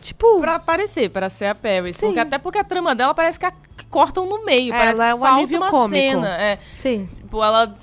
[0.01, 0.41] Tipo.
[0.41, 1.97] Pra aparecer, pra ser a Paris.
[1.97, 2.07] Sim.
[2.07, 4.73] Porque, até porque a trama dela parece que, a- que cortam no meio.
[4.73, 5.89] É, parece ela é que um falta uma cômico.
[5.97, 6.29] cena.
[6.41, 7.09] É, Sim.
[7.17, 7.77] tipo, ela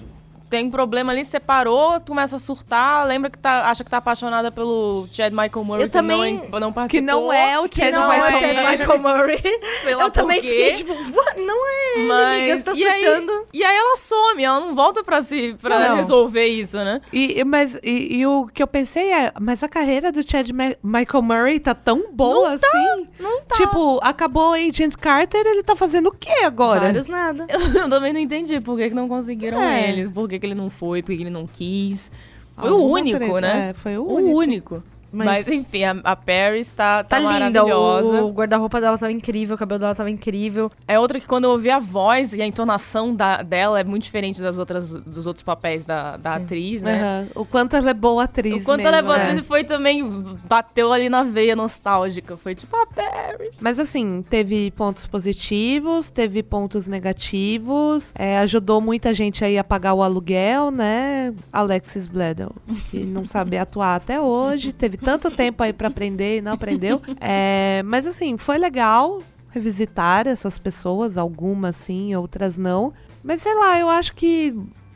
[0.53, 4.51] tem um problema ali, separou, começa a surtar, lembra que tá, acha que tá apaixonada
[4.51, 7.01] pelo Chad Michael Murray, Eu também- que não, não Que participou.
[7.23, 8.77] não é o Que Chad não Michael é o Chad Murray.
[8.77, 9.41] Michael Murray.
[9.81, 10.47] Sei lá eu também quê.
[10.47, 11.41] fiquei, tipo, "What?
[11.41, 13.47] não é ele, amiga, você tá e, aí, surtando.
[13.51, 15.95] e aí ela some, ela não volta pra, se, pra Não.
[15.95, 17.01] resolver isso, né?
[17.11, 20.75] E, mas, e, e o que eu pensei é, mas a carreira do Chad Ma-
[20.83, 23.07] Michael Murray tá tão boa assim?
[23.19, 23.55] Não tá.
[23.55, 26.81] Tipo, acabou Agent Carter, ele tá fazendo o quê agora?
[26.81, 27.47] Vários nada.
[27.75, 29.89] Eu também não entendi por que, que não conseguiram É.
[29.89, 32.11] ele, por que, que ele não foi, por que, que ele não quis.
[32.55, 33.69] Foi o Alguma único, treta, né?
[33.69, 34.37] é, foi o o único.
[34.37, 34.83] único.
[35.13, 38.23] Mas, Mas- enfim, a, a Paris tá, tá, Tá linda, maravilhosa.
[38.23, 40.71] o guarda-roupa dela tava incrível, o cabelo dela tava incrível.
[40.87, 44.03] É outra que quando eu ouvi a voz e a entonação da, dela é muito
[44.03, 46.43] diferente das outras, dos outros papéis da, da Sim.
[46.43, 46.99] atriz, né?
[47.01, 47.27] Aham.
[47.35, 49.63] O quanto ela é boa atriz O quanto ela é mesmo, boa atriz e foi
[49.63, 50.03] também,
[50.45, 52.35] bateu ali na veia nostálgica.
[52.35, 53.57] Foi tipo a Paris.
[53.61, 59.93] Mas assim, teve pontos positivos, teve pontos negativos, é, ajudou muita gente aí a pagar
[59.93, 61.33] o aluguel, né?
[61.51, 62.51] Alexis Bledel,
[62.89, 67.01] que não sabe atuar até hoje, teve tanto tempo aí pra aprender e não aprendeu.
[67.19, 72.91] É, mas assim, foi legal revisitar essas pessoas, algumas sim, outras não.
[73.23, 74.55] Mas sei lá, eu acho que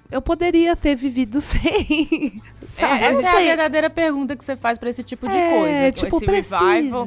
[0.10, 2.41] eu poderia ter vivido sem.
[2.76, 3.03] sabe?
[3.03, 5.91] É, essa é a verdadeira pergunta que você faz pra esse tipo de É, coisa.
[5.91, 7.05] tipo, Esse precisa revival.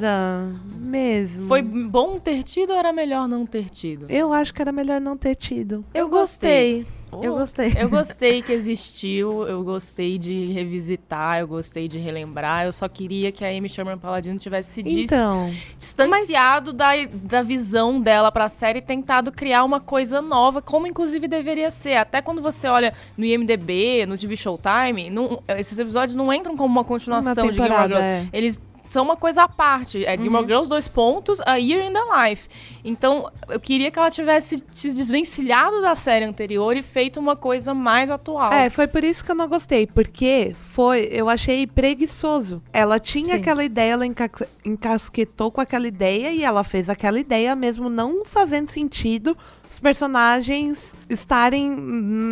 [0.77, 1.47] mesmo.
[1.47, 4.05] Foi bom ter tido ou era melhor não ter tido?
[4.09, 5.83] Eu acho que era melhor não ter tido.
[5.93, 6.85] Eu gostei.
[7.11, 7.73] Oh, Eu gostei.
[7.77, 12.65] Eu gostei que existiu, eu gostei de revisitar, eu gostei de relembrar.
[12.65, 16.91] Eu só queria que a Amy Sherman Paladino tivesse se Então, distanciado da,
[17.23, 21.95] da visão dela pra série e tentado criar uma coisa nova, como inclusive deveria ser.
[21.95, 26.73] Até quando você olha no IMDB, no TV Showtime, não- esses episódios não entram como
[26.73, 28.29] uma continuação Uma de Gilmore temporada, Girls.
[28.33, 28.37] é.
[28.37, 28.61] Eles
[28.91, 30.03] são uma coisa à parte.
[30.05, 32.49] É Gilmore Girls, dois pontos, A Year in the Life.
[32.83, 37.73] Então, eu queria que ela tivesse se desvencilhado da série anterior e feito uma coisa
[37.73, 38.51] mais atual.
[38.51, 42.61] É, foi por isso que eu não gostei, porque foi, eu achei preguiçoso.
[42.73, 43.41] Ela tinha Sim.
[43.41, 44.29] aquela ideia, ela enca
[44.65, 49.37] encasquetou com aquela ideia e ela fez aquela ideia mesmo não fazendo sentido
[49.71, 51.69] os personagens estarem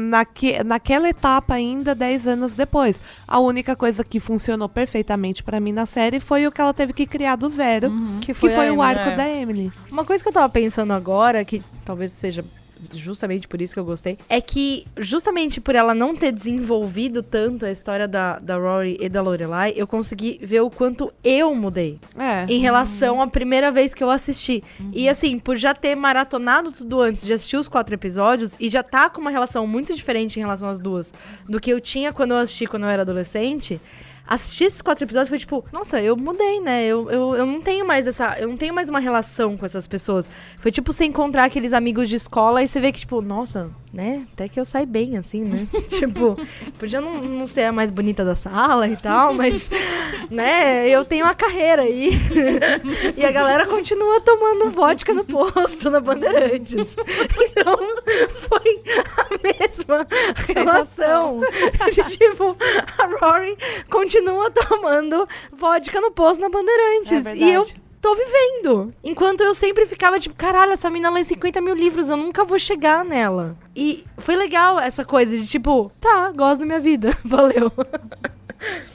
[0.09, 3.01] naque, naquela etapa ainda 10 anos depois.
[3.27, 6.91] A única coisa que funcionou perfeitamente pra mim na série foi o que ela teve
[6.93, 8.81] que criar do zero, Que que foi, a o Emily.
[8.81, 9.15] arco é.
[9.15, 9.71] da Emily.
[9.91, 12.43] Uma coisa que eu tava pensando agora, que talvez seja
[12.93, 17.65] justamente por isso que eu gostei, é que justamente por ela não ter desenvolvido tanto
[17.65, 21.99] a história da, da Rory e da Lorelai, eu consegui ver o quanto eu mudei
[22.17, 22.45] É.
[22.47, 24.63] em relação à primeira vez que eu assisti.
[24.93, 28.83] E assim, por já ter maratonado tudo antes de assistir os quatro episódios e já
[28.83, 31.13] tá com uma relação muito diferente em relação às duas
[31.47, 33.79] do que eu tinha quando eu assisti quando eu era adolescente.
[34.29, 36.85] Assistir esses quatro episódios foi tipo, nossa, eu mudei, né?
[36.85, 38.37] Eu, eu, eu não tenho mais essa.
[38.39, 40.29] Eu não tenho mais uma relação com essas pessoas.
[40.59, 44.25] Foi tipo você encontrar aqueles amigos de escola e você vê que, tipo, nossa, né?
[44.33, 45.67] Até que eu saí bem, assim, né?
[45.89, 46.37] tipo,
[46.77, 49.69] podia não, não ser a mais bonita da sala e tal, mas,
[50.29, 50.87] né?
[50.87, 52.11] Eu tenho uma carreira aí.
[53.17, 56.95] e a galera continua tomando vodka no posto, na Bandeirantes.
[57.41, 57.77] Então,
[58.47, 58.83] foi
[59.17, 60.07] a mesma
[60.47, 61.39] relação.
[61.91, 62.55] De, tipo,
[62.97, 63.57] a Rory
[63.89, 67.25] continua tomando vodka no posto na Bandeirantes.
[67.25, 67.65] É e eu.
[68.01, 68.93] Tô vivendo.
[69.03, 72.59] Enquanto eu sempre ficava tipo, caralho, essa mina lê 50 mil livros, eu nunca vou
[72.59, 73.57] chegar nela.
[73.75, 77.71] E foi legal essa coisa de tipo, tá, gosto da minha vida, valeu.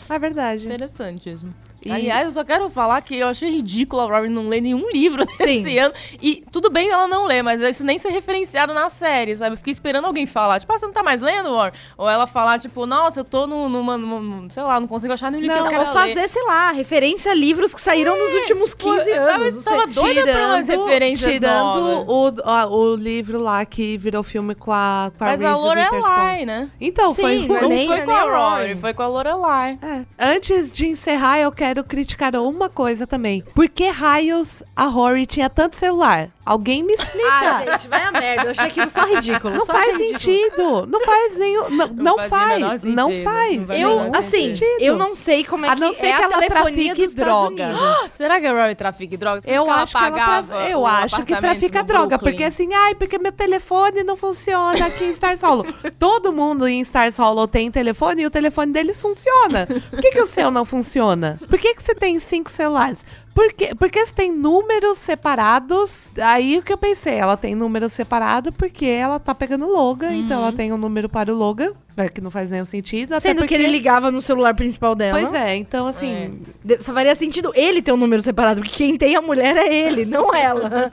[0.08, 0.66] É verdade.
[0.66, 1.54] Interessantíssimo.
[1.84, 4.90] E- Aliás, eu só quero falar que eu achei ridículo a Rory não ler nenhum
[4.90, 5.44] livro Sim.
[5.60, 5.94] esse ano.
[6.20, 9.52] E tudo bem ela não ler, mas isso nem ser referenciado na série, sabe?
[9.54, 11.72] Eu fiquei esperando alguém falar, tipo, ah, você não tá mais lendo, Rory?
[11.98, 15.30] Ou ela falar, tipo, nossa, eu tô no- numa, numa- sei lá, não consigo achar
[15.30, 16.14] nenhum livro Não, que eu ou quero ler.
[16.14, 19.54] fazer, sei lá, referência a livros que saíram nos últimos tipo, 15 eu tava- anos.
[19.56, 20.02] não tava sei.
[20.02, 22.04] doida pra umas referências tirando novas.
[22.44, 25.60] o, a- o livro lá que virou filme com a, com a Mas a Reese
[25.68, 25.98] Witherspoon.
[26.00, 26.68] Lorelai, né?
[26.80, 28.76] Então, Sim, foi não é nem- foi com a a Rory.
[28.76, 29.78] foi com a Lorelai.
[29.82, 30.04] É.
[30.34, 33.42] Antes de encerrar, eu quero criticar uma coisa também.
[33.54, 36.28] Por que raios a Rory tinha tanto celular?
[36.44, 37.28] Alguém me explica.
[37.30, 38.44] Ah, gente, vai a merda.
[38.44, 39.54] Eu achei aquilo só ridículo.
[39.54, 40.86] não só faz sentido.
[40.86, 41.70] Não faz nenhum.
[41.70, 42.60] Não, não faz.
[42.60, 42.84] Não faz.
[42.84, 44.80] Não faz o Eu, assim, sentido.
[44.80, 47.16] eu não sei como é A que não ser é que ela trafique dos Estados
[47.16, 47.64] droga.
[47.68, 48.10] Unidos.
[48.12, 49.44] Será que a Rory trafica drogas?
[49.44, 50.68] Por Eu que ela acho que ela pagava tra...
[50.70, 55.10] eu acho que trafica droga, porque assim, ai, porque meu telefone não funciona aqui em
[55.12, 55.66] Stars Hollow.
[55.98, 59.66] Todo mundo em Stars Hollow tem telefone e o telefone deles funciona.
[59.90, 61.38] Por que, que o seu não funciona?
[61.48, 62.98] Por que, que você tem cinco celulares?
[63.34, 66.08] Por que, porque você tem números separados.
[66.22, 70.40] Aí o que eu pensei, ela tem número separado porque ela tá pegando Logan, então
[70.40, 73.12] ela tem um número para o Logan, é, que não faz nenhum sentido.
[73.14, 73.56] até Sendo porque...
[73.56, 75.20] que ele ligava no celular principal dela.
[75.20, 78.96] Pois é, então assim, De- Só faria sentido ele ter um número separado, porque quem
[78.96, 80.90] tem a mulher é ele, não ela.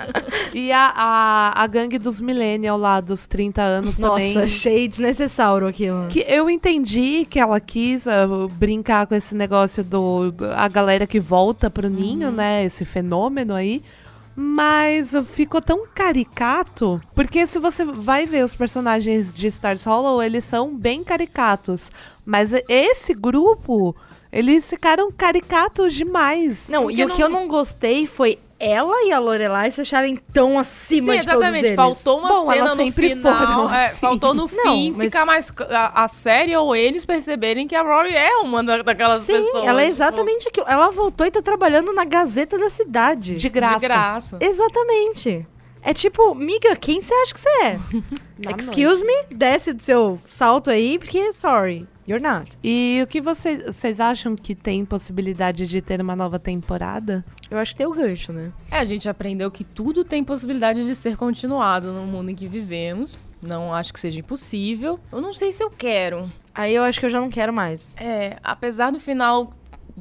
[0.54, 4.34] E a, a, a gangue dos millennial lá, dos 30 anos também.
[4.34, 6.08] Nossa, achei desnecessário aquilo.
[6.10, 11.08] Que eu entendi que ela quis ah, brincar com esse negócio do do- a galera
[11.08, 12.64] que volta pro ninho, né?
[12.66, 13.82] Esse fenômeno aí.
[14.36, 17.02] Mas ficou tão caricato.
[17.14, 21.92] Porque se você vai ver os personagens de Stars Hollow, eles são bem caricatos.
[22.26, 23.96] Mas esse grupo,
[24.32, 26.66] eles ficaram caricatos demais.
[26.70, 29.82] Não, Porque e o não- que eu não gostei foi ela e a Lorelai se
[29.82, 31.66] acharem tão acima Sim, de todos exatamente.
[31.66, 31.76] eles.
[31.76, 33.70] Faltou uma Bom, cena no final.
[33.74, 33.96] é, assim.
[33.98, 35.52] faltou no Não, fim mas- ficar mais.
[35.70, 39.66] A, a série ou eles perceberem que a Rory é uma da- daquelas Sim, pessoas.
[39.66, 40.66] ela é tipo, exatamente aquilo.
[40.70, 43.36] Ela voltou e tá trabalhando na Gazeta da Cidade.
[43.36, 43.80] De graça.
[43.80, 44.38] De graça.
[44.40, 45.46] Exatamente.
[45.84, 47.80] É tipo, miga, quem você acha que você é?
[48.58, 52.58] Excuse me, desce do seu salto aí, porque, sorry, you're not.
[52.64, 57.26] E o que vocês, vocês acham que tem possibilidade de ter uma nova temporada?
[57.50, 58.52] Eu acho que tem o gancho, né?
[58.70, 62.48] É, a gente aprendeu que tudo tem possibilidade de ser continuado no mundo em que
[62.48, 63.18] vivemos.
[63.42, 65.00] Não acho que seja impossível.
[65.12, 66.32] Eu não sei se eu quero.
[66.54, 67.94] Aí eu acho que eu já não quero mais.
[67.98, 69.54] É, apesar do final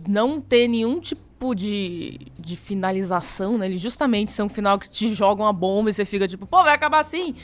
[0.07, 3.67] não ter nenhum tipo de, de finalização, né?
[3.67, 6.63] Ele justamente ser um final que te joga uma bomba e você fica tipo, pô,
[6.63, 7.35] vai acabar assim.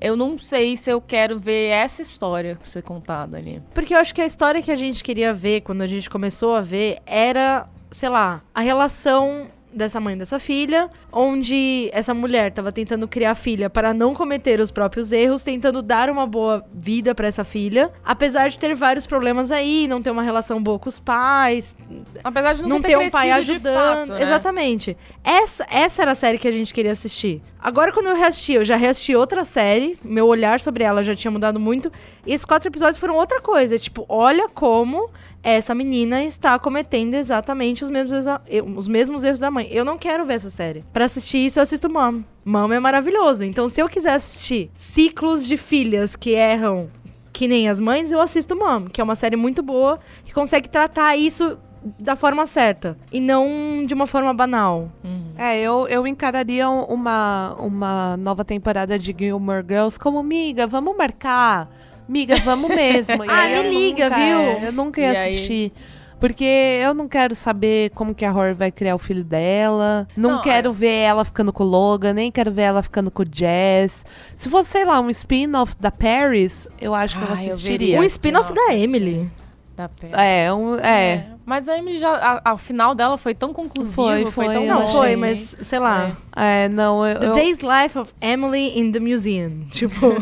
[0.00, 3.62] Eu não sei se eu quero ver essa história ser contada ali.
[3.72, 6.56] Porque eu acho que a história que a gente queria ver quando a gente começou
[6.56, 12.48] a ver era, sei lá, a relação dessa mãe e dessa filha, onde essa mulher
[12.48, 16.64] estava tentando criar a filha para não cometer os próprios erros, tentando dar uma boa
[16.72, 20.78] vida para essa filha, apesar de ter vários problemas aí, não ter uma relação boa
[20.78, 21.76] com os pais,
[22.22, 23.74] Apesar de não, não ter, ter um pai ajudando.
[23.74, 24.22] fato, né?
[24.22, 24.96] Exatamente.
[25.24, 27.42] Essa, essa era a série que a gente queria assistir.
[27.60, 31.30] Agora, quando eu reassisti, eu já reassisti outra série, meu olhar sobre ela já tinha
[31.30, 31.92] mudado muito,
[32.26, 33.78] e esses quatro episódios foram outra coisa.
[33.78, 35.10] Tipo, olha como
[35.42, 39.68] essa menina está cometendo exatamente os mesmos, erros da- eu- os mesmos erros da mãe.
[39.70, 40.84] Eu não quero ver essa série.
[40.92, 42.22] Pra assistir isso, eu assisto Mom.
[42.44, 43.44] Mom é maravilhoso.
[43.44, 46.88] Então, se eu quiser assistir ciclos de filhas que erram
[47.32, 50.68] que nem as mães, eu assisto Mom, que é uma série muito boa, que consegue
[50.68, 51.58] tratar isso
[51.98, 54.88] da forma certa e não de uma forma banal.
[55.36, 60.96] É, eu, eu encararia um- uma, uma nova temporada de Gilmore Girls como, miga, vamos
[60.96, 61.68] marcar.
[62.08, 63.24] Miga, vamos mesmo.
[63.24, 64.38] E Ah, aí me eu liga, nunca- viu?
[64.38, 65.34] é, eu nunca ia E aí?
[65.36, 65.72] assistir.
[66.20, 66.44] Porque
[66.80, 70.06] eu não quero saber como que a Rory vai criar o filho dela.
[70.16, 73.10] Não, Não, quero é- ver ela ficando com o Logan, nem quero ver ela ficando
[73.10, 74.06] com o Jazz.
[74.36, 77.98] Se fosse, sei lá, um spin-off da Paris, eu acho que eu eu assistiria.
[77.98, 79.28] Um spin-off da Emily.
[79.74, 80.10] Da pé.
[80.44, 81.26] É, um, é.
[81.44, 82.10] Mas a Emily já.
[82.44, 84.92] A, a final dela foi tão conclusivo, Foi, foi, foi, tão eu Não, achei.
[84.98, 86.12] foi, mas sei lá.
[86.36, 87.18] É, não, eu.
[87.18, 89.66] The eu- Day's Life of Emily in the Museum.
[89.70, 90.14] Tipo,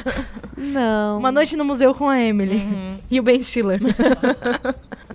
[0.56, 1.18] Não.
[1.18, 2.56] uma noite no museu com a Emily.
[2.56, 2.90] Uhum.
[3.10, 3.80] E o Ben Stiller.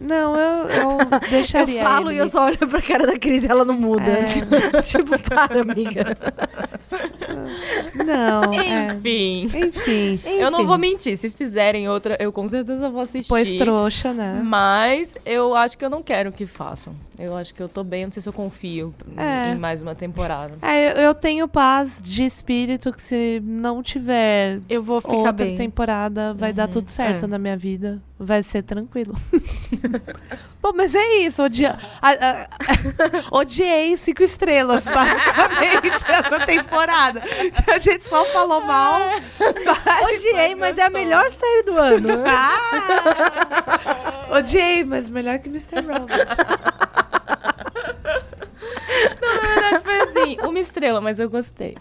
[0.01, 1.82] Não, eu, eu Eu deixaria.
[1.82, 4.03] a falo e eu só olho pra cara da Cris e ela não muda.
[4.03, 4.26] É.
[4.82, 6.18] tipo, para, amiga.
[8.06, 8.93] Não, é.
[8.95, 9.49] Enfim.
[9.56, 10.20] Enfim.
[10.26, 11.18] Eu não vou mentir.
[11.18, 13.30] Se fizerem outra, eu com certeza vou assistir.
[13.30, 14.41] Pois trouxa, né?
[14.43, 16.96] Mas eu acho que eu não quero que façam.
[17.20, 19.52] Eu acho que eu tô bem, não sei se eu confio É.
[19.52, 20.54] em mais uma temporada.
[20.62, 25.32] É, eu- eu tenho paz de espírito que se não tiver Eu vou ficar outra
[25.34, 25.56] bem.
[25.56, 27.28] temporada, vai dar tudo certo é.
[27.28, 28.02] na minha vida.
[28.18, 29.14] Vai ser tranquilo.
[30.62, 31.43] Bom, mas é isso.
[31.43, 31.78] Odia...
[32.02, 32.48] a- a-
[33.38, 37.22] Odiei cinco estrelas, basicamente, essa temporada.
[37.68, 39.00] A gente só falou mal.
[39.39, 42.08] mas- Odiei, mas é a melhor série do ano.
[42.26, 44.38] Ah!
[44.38, 45.82] Odiei, mas melhor que Mr.
[45.82, 46.14] Robot.
[49.22, 51.76] Não, na verdade foi assim, uma estrela, mas eu gostei.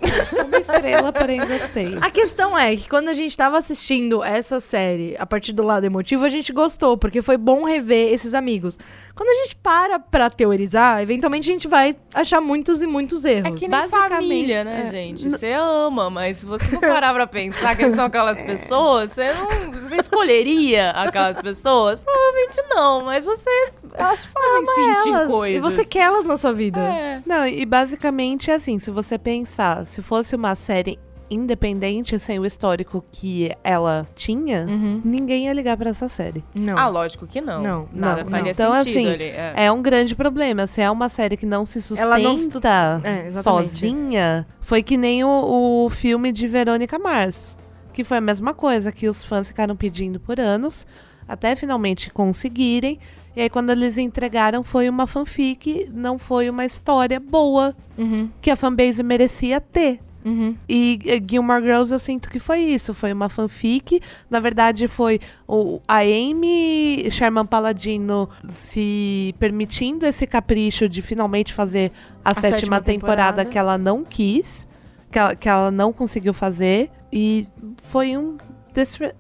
[0.47, 1.99] Uma estrela, porém gostei.
[2.01, 5.85] A questão é que quando a gente tava assistindo essa série, a partir do lado
[5.85, 8.79] emotivo, a gente gostou, porque foi bom rever esses amigos.
[9.15, 13.47] Quando a gente para pra teorizar, eventualmente a gente vai achar muitos e muitos erros.
[13.47, 14.91] É que nem Basicamente, família, né, é.
[14.91, 15.31] gente?
[15.31, 19.73] Você ama, mas se você não parar pra pensar quem são aquelas pessoas, você não.
[19.81, 22.01] Você escolheria aquelas pessoas?
[22.01, 23.51] Provavelmente não, mas você.
[23.71, 25.57] Te fazem sentir elas, coisas.
[25.57, 26.81] e você quer elas na sua vida.
[26.81, 27.23] É.
[27.25, 30.99] Não, e basicamente é assim, se você pensar, se fosse uma série
[31.31, 35.01] independente sem o histórico que ela tinha, Uhum.
[35.05, 36.45] ninguém ia ligar pra essa série.
[36.55, 36.77] Não.
[36.79, 37.63] Ah, lógico que não.
[37.63, 38.51] Não, Nada não, faria não.
[38.51, 39.25] Então, sentido assim, ali.
[39.25, 39.53] É.
[39.57, 40.67] É um grande problema.
[40.67, 42.61] Se é uma série que não se sustenta Ela não se tu-
[43.05, 47.57] É, sozinha, foi que nem o, o filme de Verônica Mars.
[47.93, 50.87] Que foi a mesma coisa, que os fãs ficaram pedindo por anos,
[51.29, 52.99] até finalmente conseguirem.
[53.37, 58.51] E aí, quando eles entregaram, foi uma fanfic, não foi uma história boa Uhum, que
[58.51, 60.01] a fanbase merecia ter.
[60.25, 60.57] Uhum.
[60.69, 64.01] E eh, Gilmore Girls eu sinto que foi isso, foi uma fanfic.
[64.29, 71.93] Na verdade, foi o, a Amy Sherman Paladino se permitindo esse capricho de finalmente fazer
[72.25, 73.45] a, sétima, sétima temporada, temporada.
[73.45, 74.67] que ela não quis,
[75.11, 76.91] que ela, que ela não conseguiu fazer.
[77.13, 77.47] E
[77.83, 78.37] foi um,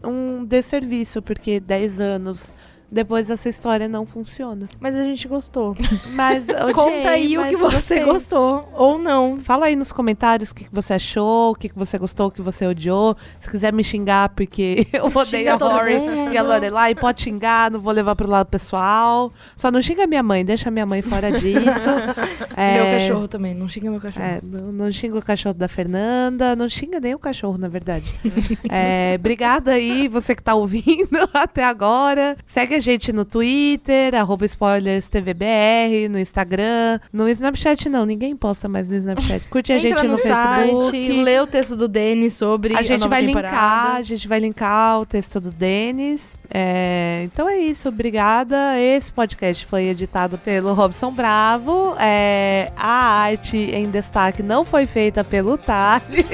[0.02, 2.52] um desserviço, porque 10 anos
[2.90, 4.66] depois essa história não funciona.
[4.80, 5.76] Mas a gente gostou.
[6.12, 7.70] Mas odiei, Conta aí o mas que você
[8.00, 8.04] gostei.
[8.04, 9.38] gostou ou não.
[9.40, 12.66] Fala aí nos comentários o que, você achou, o que, você gostou, o que você
[12.66, 13.16] odiou.
[13.40, 16.32] Se quiser me xingar, porque eu odeio Xinga a Rory mundo.
[16.32, 19.32] e a Lorelai, pode xingar, não vou levar pro lado pessoal.
[19.56, 21.54] Só não xinga minha mãe, deixa minha mãe fora disso.
[22.56, 24.24] É, Meu cachorro também, não xinga meu cachorro.
[24.24, 28.04] é, não, não xinga o cachorro da Fernanda, não xinga nem o cachorro, na verdade.
[28.68, 32.36] É, obrigada aí, você que tá ouvindo até agora.
[32.46, 38.88] Segue a gente no Twitter, arroba spoilerstvbr, no Instagram, no Snapchat não, ninguém posta mais
[38.88, 39.46] no Snapchat.
[39.48, 40.90] Curte a gente no, no, Facebook.
[40.90, 43.54] site, lê o texto do Denis sobre A gente nova vai temporada.
[43.54, 46.36] linkar, a gente vai linkar o texto do Denis.
[46.52, 48.78] É, então é isso, obrigada.
[48.78, 51.94] Esse podcast foi editado pelo Robson Bravo.
[51.98, 56.24] É, a arte em destaque não foi feita pelo Thales.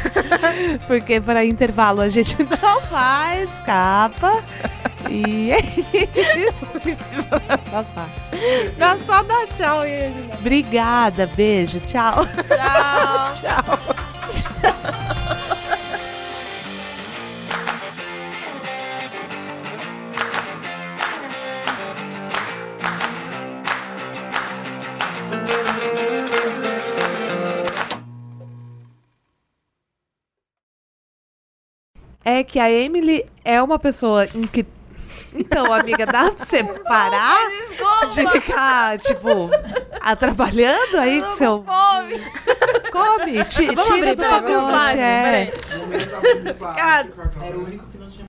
[0.86, 4.42] porque para intervalo a gente não faz capa.
[5.08, 6.66] E é isso.
[8.76, 10.34] Dá só dar tchau Regina.
[10.38, 12.26] Obrigada, beijo, tchau.
[13.34, 13.64] Tchau.
[32.24, 34.64] É que a Emily é uma pessoa em que.
[35.34, 37.38] Então, amiga, dá pra você parar
[38.10, 39.48] de ficar, tipo,
[40.00, 41.64] atrapalhando aí com seu.
[41.64, 42.20] Fome.
[42.90, 44.98] Come, ti- Vamos tira abrir, do pacote.
[44.98, 45.52] é.
[46.76, 47.08] Cara,
[47.42, 48.26] Era o único que não tinha